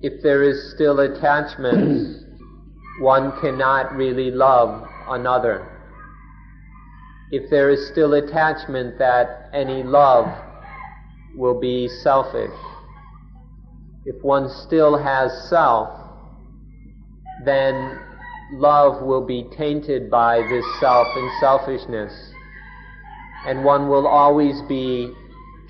[0.00, 2.24] If there is still attachment,
[3.00, 5.66] one cannot really love another.
[7.32, 10.26] If there is still attachment, that any love
[11.36, 12.50] will be selfish.
[14.04, 15.90] If one still has self,
[17.44, 18.00] then
[18.52, 22.12] love will be tainted by this self and selfishness.
[23.46, 25.12] And one will always be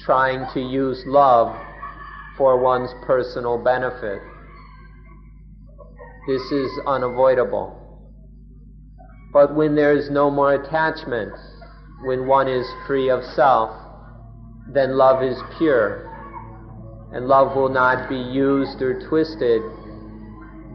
[0.00, 1.54] trying to use love
[2.36, 4.20] for one's personal benefit.
[6.26, 7.76] This is unavoidable.
[9.32, 11.32] But when there is no more attachment,
[12.04, 13.70] when one is free of self,
[14.72, 16.06] then love is pure.
[17.12, 19.62] And love will not be used or twisted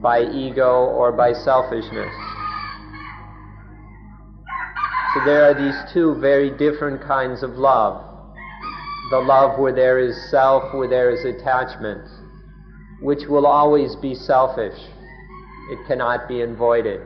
[0.01, 2.13] by ego or by selfishness.
[5.13, 8.03] So there are these two very different kinds of love.
[9.11, 12.01] The love where there is self, where there is attachment,
[13.01, 14.77] which will always be selfish.
[15.71, 17.01] It cannot be avoided.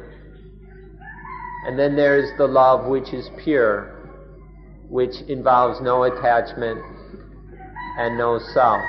[1.68, 3.96] And then there is the love which is pure,
[4.90, 6.82] which involves no attachment
[8.00, 8.82] and no self.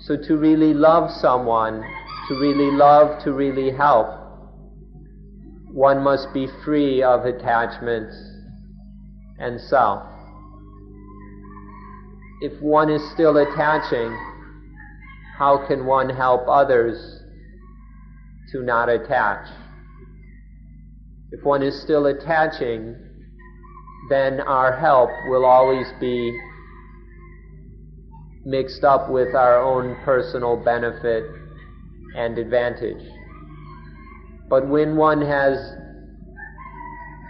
[0.00, 1.82] So to really love someone,
[2.28, 4.08] to really love, to really help,
[5.72, 8.16] one must be free of attachments
[9.38, 10.02] and self.
[12.40, 14.16] If one is still attaching,
[15.38, 17.20] how can one help others
[18.52, 19.46] to not attach?
[21.30, 22.96] If one is still attaching,
[24.08, 26.38] then our help will always be
[28.44, 31.24] mixed up with our own personal benefit
[32.16, 33.06] and advantage.
[34.48, 35.58] But when one has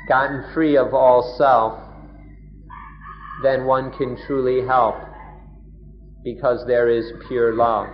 [0.08, 1.80] gotten free of all self,
[3.42, 4.94] then one can truly help
[6.24, 7.88] because there is pure love.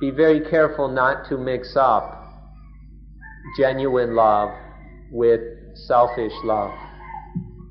[0.00, 2.18] Be very careful not to mix up
[3.58, 4.50] genuine love
[5.10, 5.40] with
[5.74, 6.72] selfish love,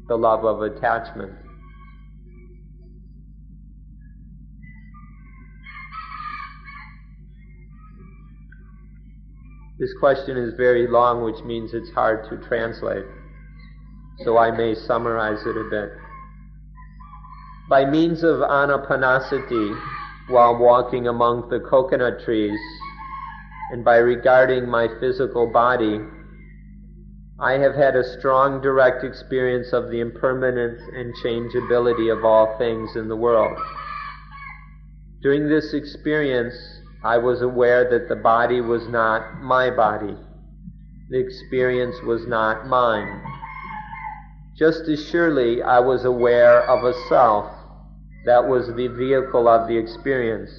[0.08, 1.34] the love of attachment.
[9.82, 13.04] This question is very long, which means it's hard to translate.
[14.24, 15.90] So I may summarize it a bit.
[17.68, 19.82] By means of anapanasati,
[20.28, 22.60] while walking among the coconut trees,
[23.72, 25.98] and by regarding my physical body,
[27.40, 32.96] I have had a strong direct experience of the impermanence and changeability of all things
[32.96, 33.58] in the world.
[35.24, 36.54] During this experience,
[37.04, 40.16] I was aware that the body was not my body.
[41.10, 43.22] The experience was not mine.
[44.56, 47.52] Just as surely I was aware of a self
[48.26, 50.52] that was the vehicle of the experience.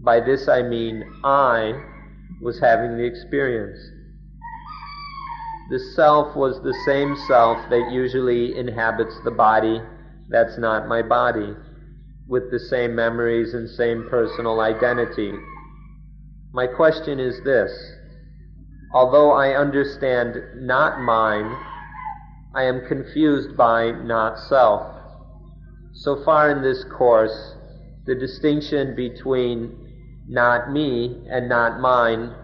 [0.00, 1.78] By this I mean I
[2.40, 3.78] was having the experience.
[5.70, 9.82] The self was the same self that usually inhabits the body
[10.30, 11.54] that's not my body
[12.28, 15.32] with the same memories and same personal identity.
[16.52, 17.70] My question is this
[18.92, 21.56] although I understand not mine,
[22.54, 24.94] I am confused by not self.
[25.94, 27.54] So far in this course,
[28.06, 32.34] the distinction between not me and not mine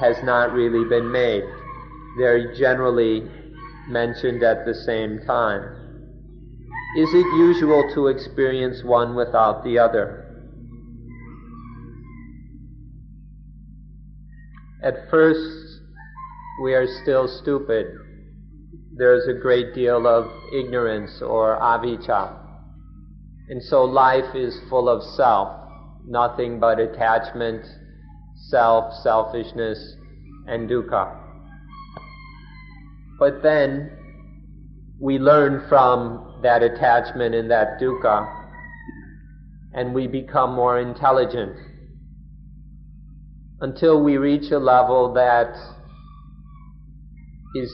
[0.00, 1.44] has not really been made.
[2.18, 3.28] They're generally
[3.88, 5.81] mentioned at the same time.
[6.94, 10.22] Is it usual to experience one without the other?
[14.82, 15.80] At first,
[16.62, 17.86] we are still stupid.
[18.94, 22.36] There's a great deal of ignorance or avijja.
[23.48, 25.48] And so life is full of self,
[26.06, 27.64] nothing but attachment,
[28.50, 29.96] self, selfishness,
[30.46, 31.16] and dukkha.
[33.18, 33.92] But then
[35.00, 38.46] we learn from that attachment and that dukkha,
[39.74, 41.56] and we become more intelligent
[43.62, 45.54] until we reach a level that
[47.54, 47.72] is,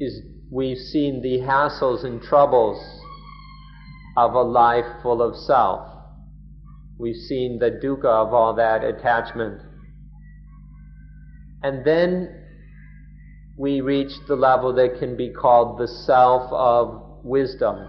[0.00, 2.82] is we've seen the hassles and troubles
[4.16, 5.86] of a life full of self.
[6.98, 9.60] We've seen the dukkha of all that attachment.
[11.62, 12.36] And then
[13.58, 17.88] we reach the level that can be called the self of wisdom.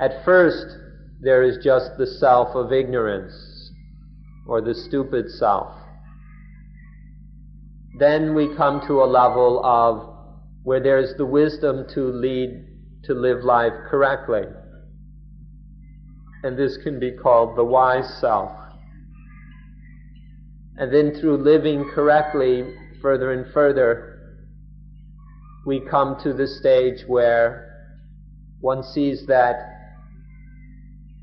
[0.00, 0.66] At first,
[1.20, 3.70] there is just the self of ignorance,
[4.46, 5.74] or the stupid self.
[7.98, 10.14] Then we come to a level of
[10.64, 12.66] where there's the wisdom to lead,
[13.04, 14.42] to live life correctly.
[16.42, 18.50] And this can be called the wise self.
[20.76, 22.64] And then through living correctly,
[23.00, 24.10] further and further,
[25.64, 27.73] we come to the stage where
[28.64, 29.56] one sees that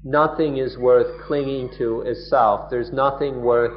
[0.03, 2.69] nothing is worth clinging to as self.
[2.69, 3.73] There's nothing worth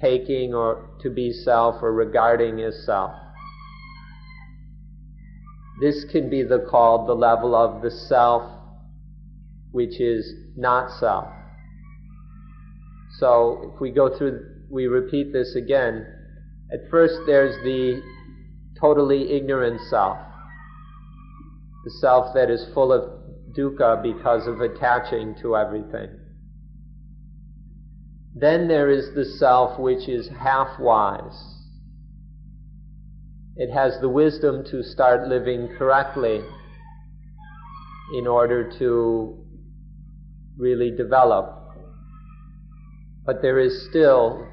[0.00, 3.12] taking or to be self or regarding as self.
[5.80, 8.42] This can be the called the level of the self
[9.70, 11.28] which is not self.
[13.20, 16.04] So if we go through, we repeat this again.
[16.72, 18.02] At first there's the
[18.80, 20.18] totally ignorant self
[21.88, 23.02] the self that is full of
[23.56, 26.10] dukkha because of attaching to everything.
[28.34, 31.54] Then there is the self which is half wise.
[33.56, 36.40] it has the wisdom to start living correctly
[38.16, 39.44] in order to
[40.56, 41.46] really develop.
[43.26, 44.46] But there is still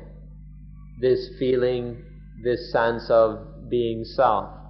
[1.02, 2.02] this feeling,
[2.44, 4.65] this sense of being self.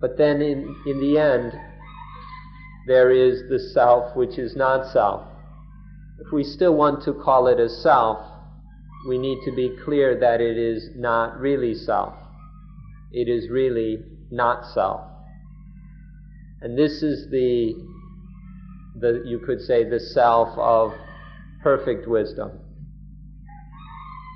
[0.00, 1.52] But then in, in the end,
[2.86, 5.26] there is the self which is not self.
[6.20, 8.18] If we still want to call it a self,
[9.08, 12.14] we need to be clear that it is not really self.
[13.12, 13.98] It is really
[14.30, 15.02] not self.
[16.60, 17.74] And this is the,
[18.98, 20.92] the you could say, the self of
[21.62, 22.52] perfect wisdom.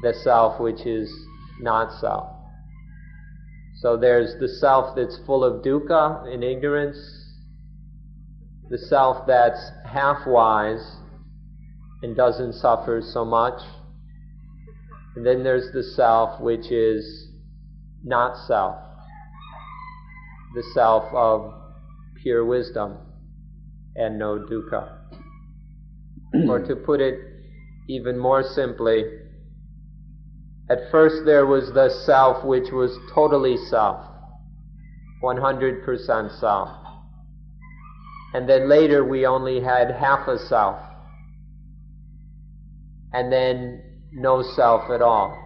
[0.02, 1.12] The self which is
[1.60, 2.39] not self.
[3.80, 6.98] So there's the self that's full of dukkha and ignorance,
[8.68, 10.96] the self that's half wise
[12.02, 13.58] and doesn't suffer so much.
[15.16, 17.28] And then there's the self which is
[18.04, 18.76] not self,
[20.54, 21.54] the self of
[22.22, 22.98] pure wisdom
[23.96, 24.98] and no dukkha.
[26.48, 27.18] or to put it
[27.88, 29.04] even more simply,
[30.70, 34.06] at first there was the self which was totally self,
[35.22, 36.68] 100% self.
[38.32, 40.78] And then later we only had half a self.
[43.12, 45.36] And then no self at all.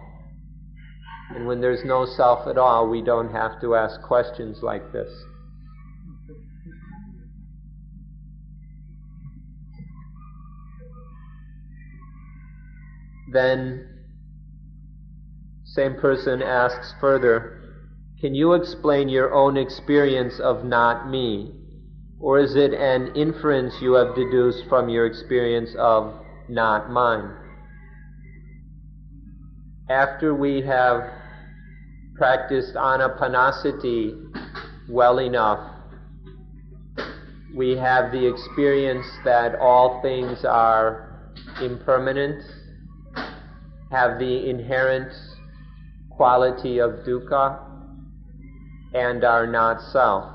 [1.31, 5.09] And when there's no self at all, we don't have to ask questions like this.
[13.33, 13.94] Then,
[15.75, 17.59] same person asks further,
[18.21, 21.53] Can you explain your own experience of not me?
[22.17, 26.13] Or is it an inference you have deduced from your experience of
[26.47, 27.29] not mine?
[29.89, 31.09] After we have
[32.15, 34.31] practiced anapanasati
[34.89, 35.59] well enough,
[37.53, 42.41] we have the experience that all things are impermanent
[43.91, 45.11] have the inherent
[46.15, 47.59] quality of dukkha
[48.93, 50.31] and are not self.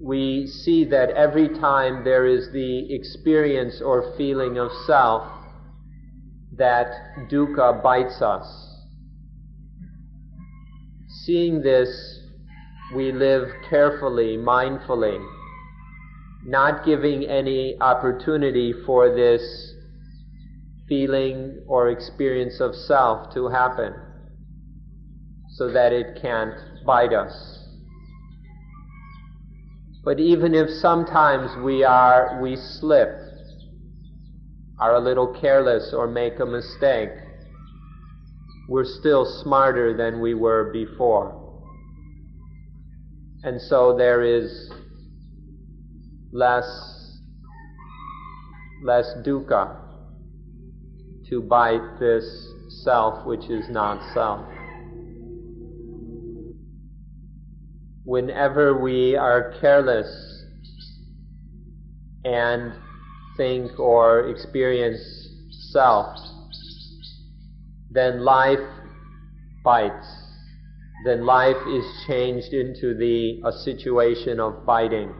[0.00, 5.26] We see that every time there is the experience or feeling of self,
[6.56, 6.86] that
[7.30, 8.46] dukkha bites us.
[11.24, 12.20] Seeing this,
[12.94, 15.24] we live carefully, mindfully,
[16.44, 19.73] not giving any opportunity for this
[20.88, 23.94] feeling or experience of self to happen
[25.50, 26.54] so that it can't
[26.84, 27.60] bite us.
[30.04, 33.08] But even if sometimes we are, we slip,
[34.78, 37.10] are a little careless or make a mistake,
[38.68, 41.40] we're still smarter than we were before.
[43.44, 44.70] And so there is
[46.32, 46.64] less,
[48.82, 49.83] less dukkha
[51.30, 52.24] to bite this
[52.84, 54.46] self which is not self.
[58.04, 60.44] Whenever we are careless
[62.24, 62.72] and
[63.36, 65.00] think or experience
[65.72, 66.18] self,
[67.90, 68.58] then life
[69.64, 70.06] bites.
[71.04, 75.12] Then life is changed into the a situation of biting,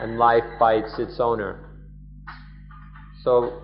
[0.00, 1.70] and life bites its owner.
[3.22, 3.62] So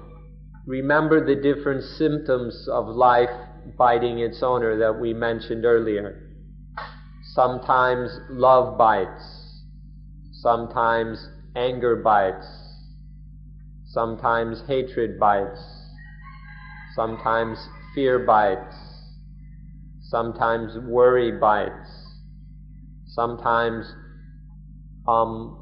[0.67, 3.31] remember the different symptoms of life
[3.77, 6.29] biting its owner that we mentioned earlier.
[7.35, 9.63] Sometimes love bites,
[10.33, 12.47] sometimes anger bites,
[13.87, 15.61] sometimes hatred bites,
[16.95, 17.59] sometimes
[17.95, 18.77] fear bites,
[20.01, 21.89] sometimes worry bites,
[23.07, 23.95] sometimes
[25.09, 25.59] um,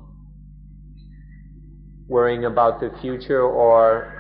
[2.09, 4.20] worrying about the future or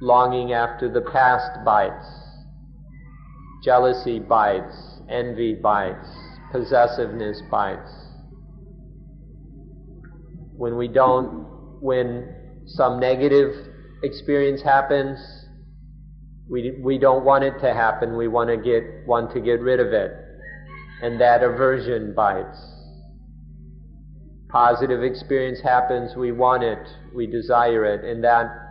[0.00, 2.06] longing after the past bites,
[3.64, 6.08] jealousy bites, envy bites,
[6.52, 7.90] possessiveness bites.
[10.56, 12.34] When we don't, when
[12.66, 13.52] some negative
[14.02, 15.18] experience happens,
[16.48, 18.16] we, we don't want it to happen.
[18.16, 20.12] We want to get, want to get rid of it.
[21.02, 22.58] And that aversion bites.
[24.48, 26.78] Positive experience happens, we want it,
[27.14, 28.65] we desire it, and that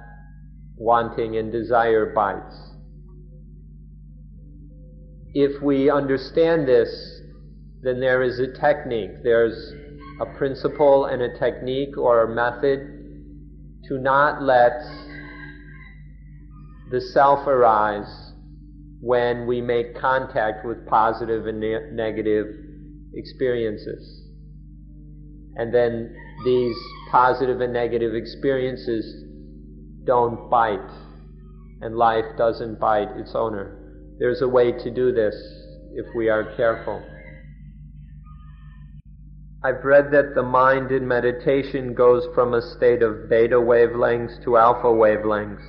[0.77, 2.55] wanting and desire bites.
[5.33, 6.89] If we understand this,
[7.81, 9.73] then there is a technique, there's
[10.21, 12.95] a principle and a technique or a method
[13.87, 14.71] to not let
[16.91, 18.31] the self arise
[19.01, 22.47] when we make contact with positive and ne- negative
[23.13, 24.23] experiences.
[25.57, 26.75] And then these
[27.11, 29.24] positive and negative experiences
[30.05, 30.91] don't bite,
[31.81, 34.15] and life doesn't bite its owner.
[34.19, 35.35] There's a way to do this
[35.95, 37.03] if we are careful.
[39.63, 44.57] I've read that the mind in meditation goes from a state of beta wavelengths to
[44.57, 45.65] alpha wavelengths.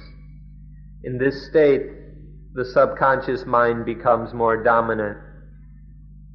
[1.05, 1.87] In this state,
[2.53, 5.17] the subconscious mind becomes more dominant.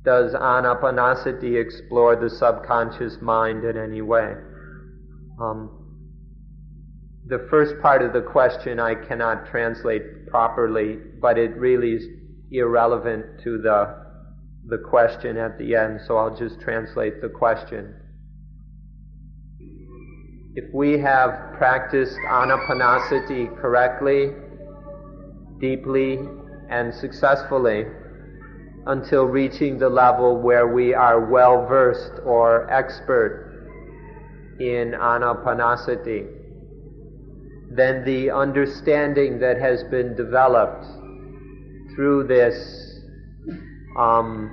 [0.03, 4.33] Does anapanasati explore the subconscious mind in any way?
[5.39, 5.80] Um,
[7.31, 12.03] the first part of the question I cannot translate properly, but it really is
[12.51, 14.01] irrelevant to the
[14.67, 17.95] the question at the end, so I'll just translate the question.
[20.55, 24.33] If we have practiced anapanasati correctly,
[25.59, 26.19] deeply,
[26.69, 27.85] and successfully
[28.87, 33.69] until reaching the level where we are well versed or expert
[34.59, 36.40] in anapanasati,
[37.75, 40.85] then the understanding that has been developed
[41.95, 42.99] through this
[43.97, 44.51] um,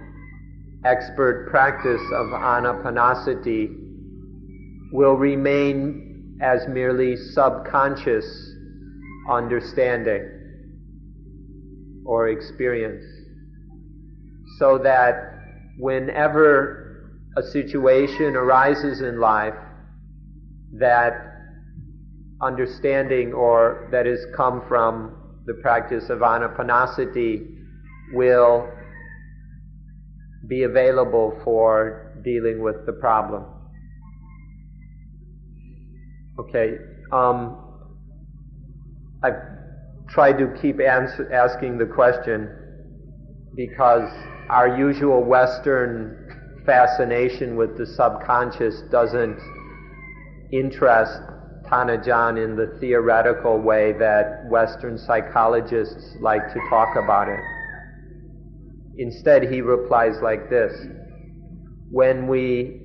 [0.85, 3.75] expert practice of anapanasati
[4.93, 8.55] will remain as merely subconscious
[9.29, 10.31] understanding
[12.07, 13.05] or experience.
[14.59, 15.35] So that
[15.79, 19.55] whenever a situation arises in life
[20.75, 21.28] that
[22.41, 25.15] understanding or that has come from
[25.47, 27.47] the practice of anapanasati
[28.13, 28.69] will
[30.47, 33.45] be available for dealing with the problem.
[36.39, 36.77] Okay,
[37.13, 37.57] um,
[39.23, 39.43] I've
[40.09, 42.49] tried to keep asking the question
[43.57, 44.09] because
[44.49, 49.39] our usual Western fascination with the subconscious doesn't
[50.53, 51.21] interest
[51.69, 57.41] Tan Ajahn in the theoretical way that Western psychologists like to talk about it.
[58.97, 60.73] Instead, he replies like this
[61.91, 62.81] When we,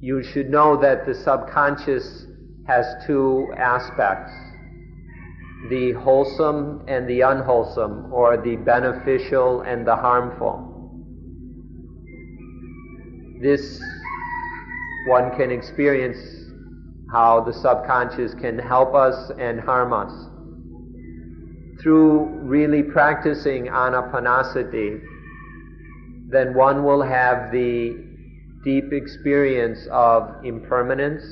[0.00, 2.26] you should know that the subconscious
[2.66, 4.32] has two aspects
[5.70, 10.64] the wholesome and the unwholesome, or the beneficial and the harmful.
[13.42, 13.80] This
[15.08, 16.47] one can experience
[17.10, 20.12] how the subconscious can help us and harm us.
[21.82, 25.00] Through really practicing anapanasati,
[26.28, 27.96] then one will have the
[28.64, 31.24] deep experience of impermanence,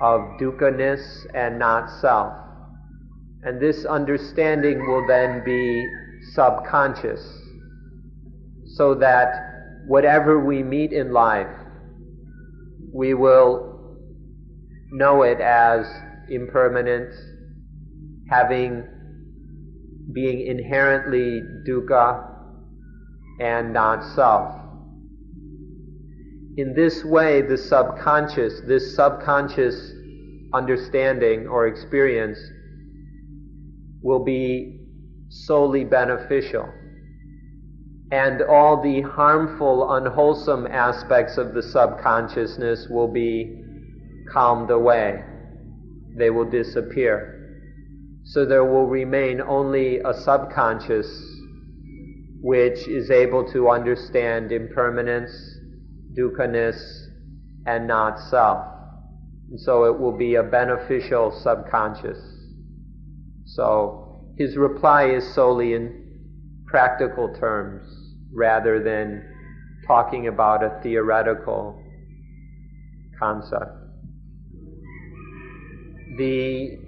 [0.00, 2.32] of dukkhaness and not self.
[3.42, 5.86] And this understanding will then be
[6.32, 7.20] subconscious,
[8.76, 11.54] so that whatever we meet in life,
[12.92, 13.73] we will
[14.94, 15.86] know it as
[16.28, 17.12] impermanent,
[18.30, 18.84] having
[20.12, 22.30] being inherently dukkha,
[23.40, 24.54] and not self.
[26.56, 29.92] In this way, the subconscious, this subconscious
[30.52, 32.38] understanding or experience
[34.00, 34.78] will be
[35.28, 36.68] solely beneficial.
[38.12, 43.63] And all the harmful, unwholesome aspects of the subconsciousness will be
[44.32, 45.22] calmed away.
[46.16, 47.34] They will disappear.
[48.24, 51.06] So there will remain only a subconscious
[52.40, 55.32] which is able to understand impermanence,
[56.16, 56.78] dukkhaness,
[57.66, 58.66] and not self.
[59.50, 62.18] And so it will be a beneficial subconscious.
[63.46, 66.04] So his reply is solely in
[66.66, 67.82] practical terms
[68.32, 69.24] rather than
[69.86, 71.80] talking about a theoretical
[73.18, 73.83] concept.
[76.16, 76.78] The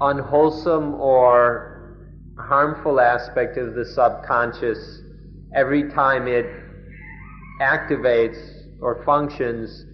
[0.00, 1.96] unwholesome or
[2.38, 5.00] harmful aspect of the subconscious
[5.54, 6.46] every time it
[7.60, 8.38] activates
[8.80, 9.84] or functions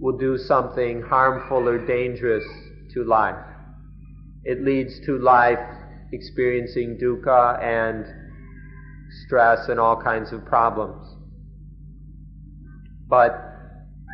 [0.00, 2.44] will do something harmful or dangerous
[2.94, 3.44] to life.
[4.44, 5.58] It leads to life
[6.12, 8.06] experiencing dukkha and
[9.26, 11.06] stress and all kinds of problems.
[13.08, 13.32] But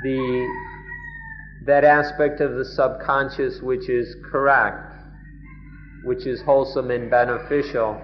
[0.03, 0.49] the
[1.67, 4.95] that aspect of the subconscious which is correct
[6.05, 8.01] which is wholesome and beneficial,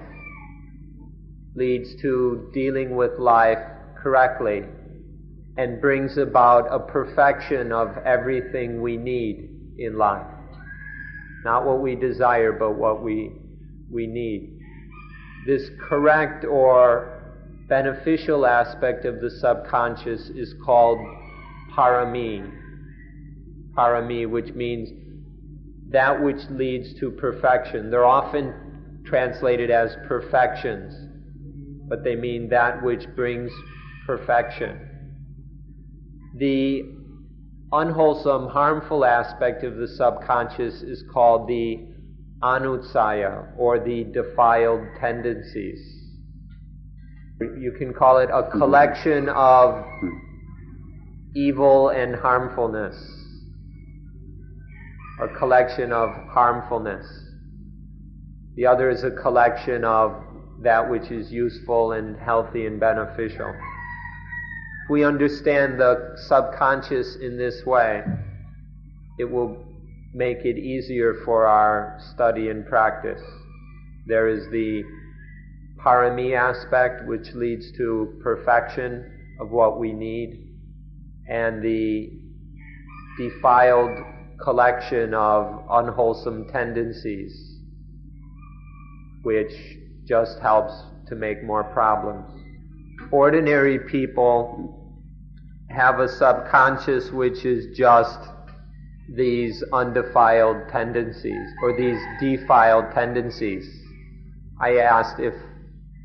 [1.54, 3.58] leads to dealing with life
[4.02, 4.62] correctly
[5.58, 10.26] and brings about a perfection of everything we need in life.
[11.44, 13.32] Not what we desire, but what we,
[13.90, 14.58] we need.
[15.46, 17.22] This correct or
[17.68, 20.98] beneficial aspect of the subconscious is called
[21.76, 22.50] parami.
[23.76, 24.90] Parami, which means
[25.90, 27.90] that which leads to perfection.
[27.90, 30.94] They're often translated as perfections,
[31.88, 33.50] but they mean that which brings
[34.06, 34.88] perfection.
[36.36, 36.82] The
[37.72, 41.88] unwholesome, harmful aspect of the subconscious is called the
[42.42, 45.78] anusaya, or the defiled tendencies.
[47.40, 49.84] You can call it a collection of
[51.34, 52.96] evil and harmfulness,
[55.22, 57.06] a collection of harmfulness.
[58.56, 60.22] The other is a collection of
[60.62, 63.48] that which is useful and healthy and beneficial
[64.84, 68.02] If we understand the subconscious in this way,
[69.18, 69.64] it will
[70.14, 73.22] make it easier for our study and practice.
[74.06, 74.82] There is the
[75.78, 80.48] parami aspect, which leads to perfection of what we need,
[81.28, 82.10] and the
[83.18, 83.98] defiled
[84.42, 87.58] collection of unwholesome tendencies,
[89.22, 89.52] which
[90.06, 90.72] just helps
[91.08, 92.26] to make more problems.
[93.10, 94.76] Ordinary people
[95.70, 98.18] have a subconscious which is just
[99.14, 103.68] these undefiled tendencies or these defiled tendencies.
[104.60, 105.34] I asked if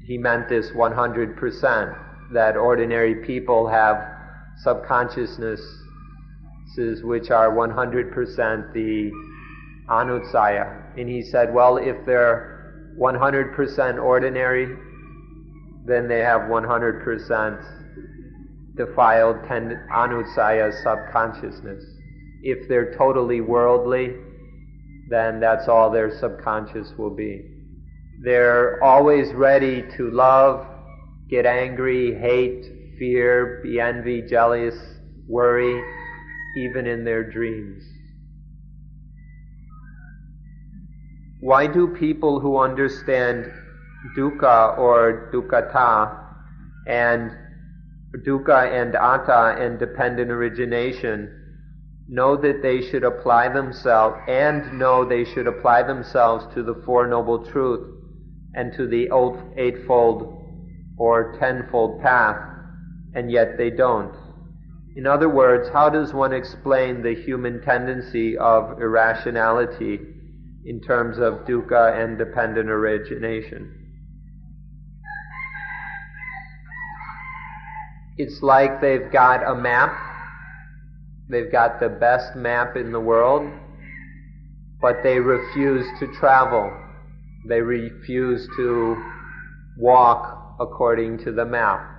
[0.05, 3.97] he meant this 100% that ordinary people have
[4.57, 5.84] subconsciousnesses
[7.03, 9.11] which are 100% the
[9.89, 10.97] anusaya.
[10.97, 14.75] And he said, well, if they're 100% ordinary,
[15.85, 21.83] then they have 100% defiled tend- anusaya subconsciousness.
[22.41, 24.15] If they're totally worldly,
[25.09, 27.51] then that's all their subconscious will be.
[28.23, 30.65] They're always ready to love,
[31.29, 32.65] get angry, hate,
[32.97, 34.75] fear, be envy, jealous,
[35.27, 35.83] worry,
[36.55, 37.83] even in their dreams.
[41.41, 43.51] Why do people who understand
[44.17, 46.17] dukkha or dukkhata
[46.87, 47.31] and
[48.25, 51.29] dukkha and atta and dependent origination
[52.07, 57.07] know that they should apply themselves and know they should apply themselves to the Four
[57.07, 57.95] Noble Truth
[58.53, 59.09] and to the
[59.57, 60.43] Eightfold
[60.97, 62.37] or Tenfold Path,
[63.13, 64.15] and yet they don't.
[64.95, 69.99] In other words, how does one explain the human tendency of irrationality
[70.63, 73.81] in terms of dukkha and dependent origination?
[78.17, 79.93] It's like they've got a map,
[81.29, 83.51] they've got the best map in the world,
[84.81, 86.71] but they refuse to travel.
[87.49, 88.95] They refuse to
[89.77, 91.94] walk according to the map.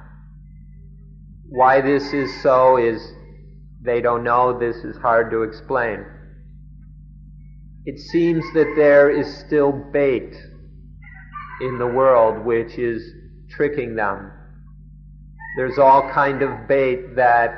[1.48, 3.12] Why this is so is
[3.82, 6.04] they don't know, this is hard to explain.
[7.84, 10.34] It seems that there is still bait
[11.60, 13.02] in the world which is
[13.50, 14.32] tricking them
[15.56, 17.50] there's all kind of bait that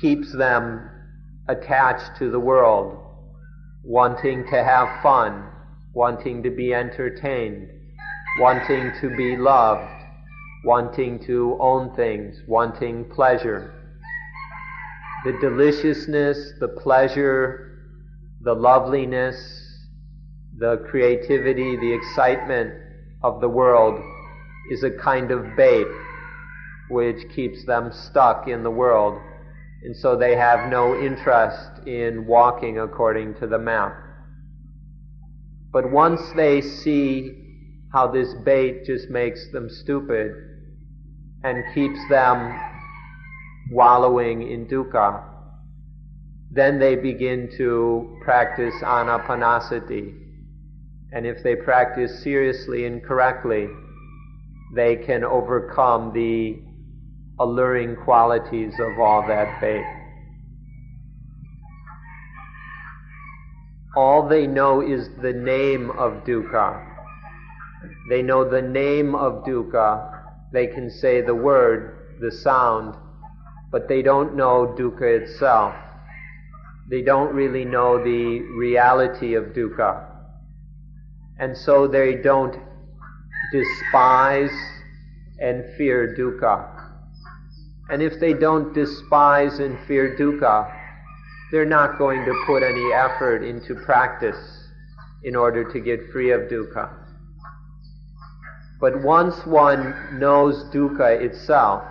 [0.00, 0.88] keeps them
[1.48, 2.98] attached to the world,
[3.84, 5.46] wanting to have fun,
[5.92, 7.68] wanting to be entertained,
[8.40, 9.95] wanting to be loved,
[10.64, 13.72] wanting to own things, wanting pleasure.
[15.24, 17.78] The deliciousness, the pleasure,
[18.42, 19.36] the loveliness,
[20.58, 22.72] the creativity, the excitement
[23.22, 24.00] of the world
[24.70, 25.86] is a kind of bait
[26.88, 29.20] which keeps them stuck in the world,
[29.82, 33.96] and so they have no interest in walking according to the map.
[35.72, 37.45] But once they see
[37.92, 40.32] how this bait just makes them stupid
[41.44, 42.58] and keeps them
[43.70, 45.22] wallowing in dukkha,
[46.50, 50.14] then they begin to practice anapanasati.
[51.12, 53.68] And if they practice seriously and correctly,
[54.74, 56.58] they can overcome the
[57.38, 59.84] alluring qualities of all that bait.
[63.96, 66.95] All they know is the name of dukkha.
[68.08, 70.12] They know the name of dukkha.
[70.52, 72.94] They can say the word, the sound,
[73.70, 75.74] but they don't know dukkha itself.
[76.88, 80.06] They don't really know the reality of dukkha.
[81.38, 82.56] And so they don't
[83.52, 84.56] despise
[85.40, 86.72] and fear dukkha.
[87.90, 90.72] And if they don't despise and fear dukkha,
[91.50, 94.70] they're not going to put any effort into practice
[95.22, 97.05] in order to get free of dukkha.
[98.80, 101.82] But once one knows dukkha itself,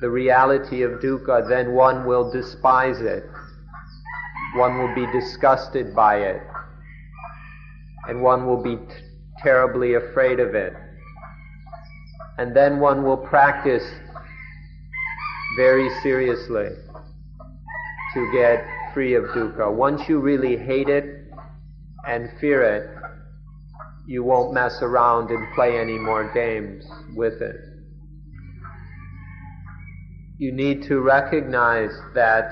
[0.00, 3.24] the reality of dukkha, then one will despise it.
[4.54, 6.42] One will be disgusted by it.
[8.08, 8.94] And one will be t-
[9.42, 10.74] terribly afraid of it.
[12.38, 13.84] And then one will practice
[15.56, 16.68] very seriously
[18.14, 18.64] to get
[18.94, 19.74] free of dukkha.
[19.74, 21.24] Once you really hate it
[22.06, 22.95] and fear it,
[24.06, 26.84] you won't mess around and play any more games
[27.14, 27.56] with it.
[30.38, 32.50] You need to recognize that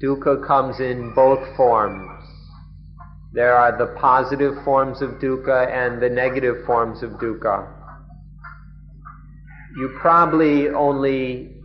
[0.00, 2.24] dukkha comes in both forms.
[3.32, 7.74] There are the positive forms of dukkha and the negative forms of dukkha.
[9.76, 11.56] You probably only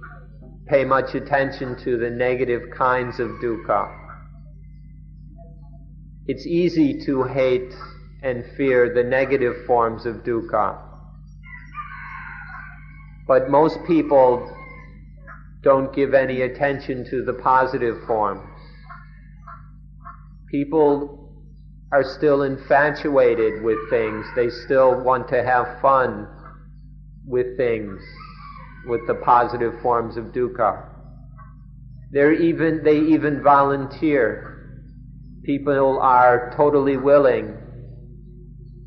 [0.68, 4.00] pay much attention to the negative kinds of dukkha.
[6.26, 7.74] It's easy to hate
[8.24, 10.78] and fear the negative forms of dukkha.
[13.28, 14.50] But most people
[15.62, 18.50] don't give any attention to the positive forms.
[20.50, 21.32] People
[21.92, 24.26] are still infatuated with things.
[24.36, 26.28] They still want to have fun
[27.26, 28.02] with things,
[28.88, 30.86] with the positive forms of dukkha.
[32.12, 34.50] They're even, they even volunteer.
[35.44, 37.58] People are totally willing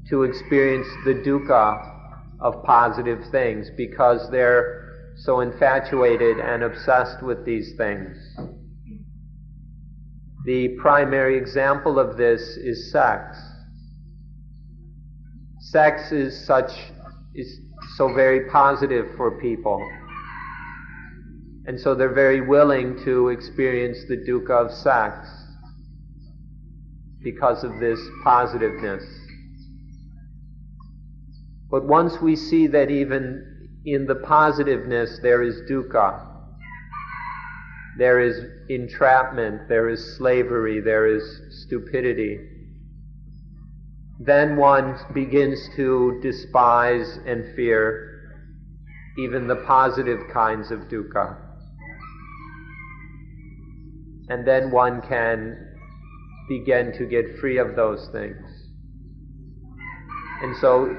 [0.08, 1.92] to experience the dukkha
[2.40, 8.16] of positive things because they're so infatuated and obsessed with these things.
[10.44, 13.36] The primary example of this is sex.
[15.60, 16.70] Sex is such
[17.34, 17.58] is
[17.96, 19.84] so very positive for people.
[21.66, 25.28] And so they're very willing to experience the dukkha of sex
[27.24, 29.02] because of this positiveness.
[31.70, 36.26] But once we see that even in the positiveness there is dukkha,
[37.98, 38.36] there is
[38.68, 41.22] entrapment, there is slavery, there is
[41.62, 42.38] stupidity,
[44.20, 48.12] then one begins to despise and fear
[49.18, 51.36] even the positive kinds of dukkha.
[54.28, 55.74] And then one can
[56.48, 58.44] begin to get free of those things.
[60.42, 60.94] And so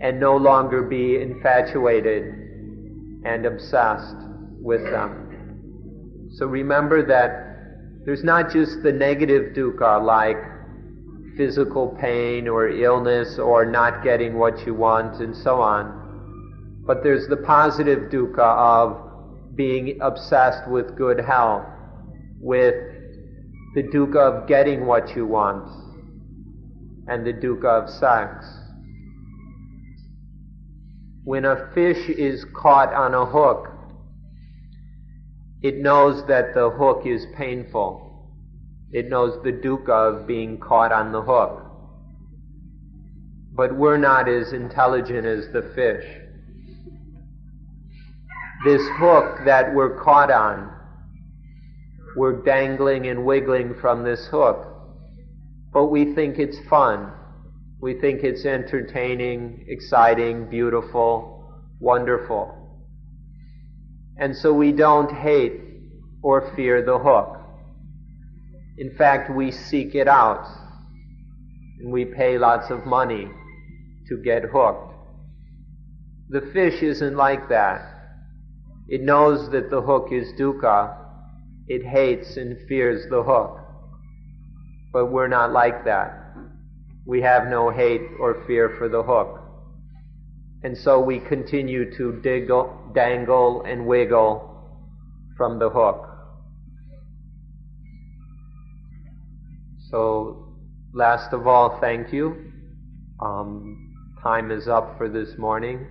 [0.00, 2.24] and no longer be infatuated
[3.24, 4.16] and obsessed
[4.60, 6.30] with them.
[6.36, 10.38] So remember that there's not just the negative dukkha like
[11.36, 17.28] physical pain or illness or not getting what you want and so on, but there's
[17.28, 19.10] the positive dukkha of
[19.54, 21.66] being obsessed with good health,
[22.40, 22.74] with
[23.74, 25.68] the dukkha of getting what you want,
[27.06, 28.46] and the dukkha of sex.
[31.24, 33.68] When a fish is caught on a hook,
[35.62, 38.30] it knows that the hook is painful.
[38.92, 41.66] It knows the dukkha of being caught on the hook.
[43.52, 46.04] But we're not as intelligent as the fish.
[48.64, 50.72] This hook that we're caught on,
[52.16, 54.66] we're dangling and wiggling from this hook,
[55.72, 57.12] but we think it's fun.
[57.80, 61.50] We think it's entertaining, exciting, beautiful,
[61.80, 62.54] wonderful.
[64.18, 65.62] And so we don't hate
[66.22, 67.38] or fear the hook.
[68.76, 70.46] In fact, we seek it out.
[71.80, 73.30] And we pay lots of money
[74.08, 74.92] to get hooked.
[76.28, 77.80] The fish isn't like that.
[78.88, 80.98] It knows that the hook is dukkha.
[81.66, 83.58] It hates and fears the hook.
[84.92, 86.19] But we're not like that
[87.10, 89.40] we have no hate or fear for the hook.
[90.62, 94.30] And so we continue to diggle, dangle and wiggle
[95.36, 96.06] from the hook.
[99.90, 100.54] So,
[100.94, 102.52] last of all, thank you.
[103.20, 103.92] Um,
[104.22, 105.88] time is up for this morning.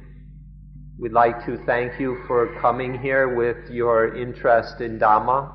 [0.98, 5.52] We'd like to thank you for coming here with your interest in Dhamma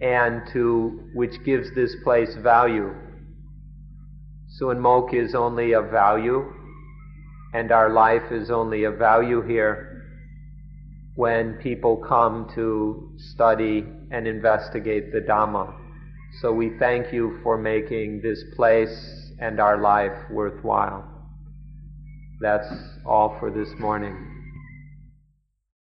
[0.00, 2.94] and to which gives this place value.
[4.58, 6.52] Suan Mokkh is only of value,
[7.54, 10.04] and our life is only of value here
[11.14, 15.74] when people come to study and investigate the Dhamma.
[16.40, 21.04] So we thank you for making this place and our life worthwhile.
[22.40, 22.68] That's
[23.06, 24.31] all for this morning.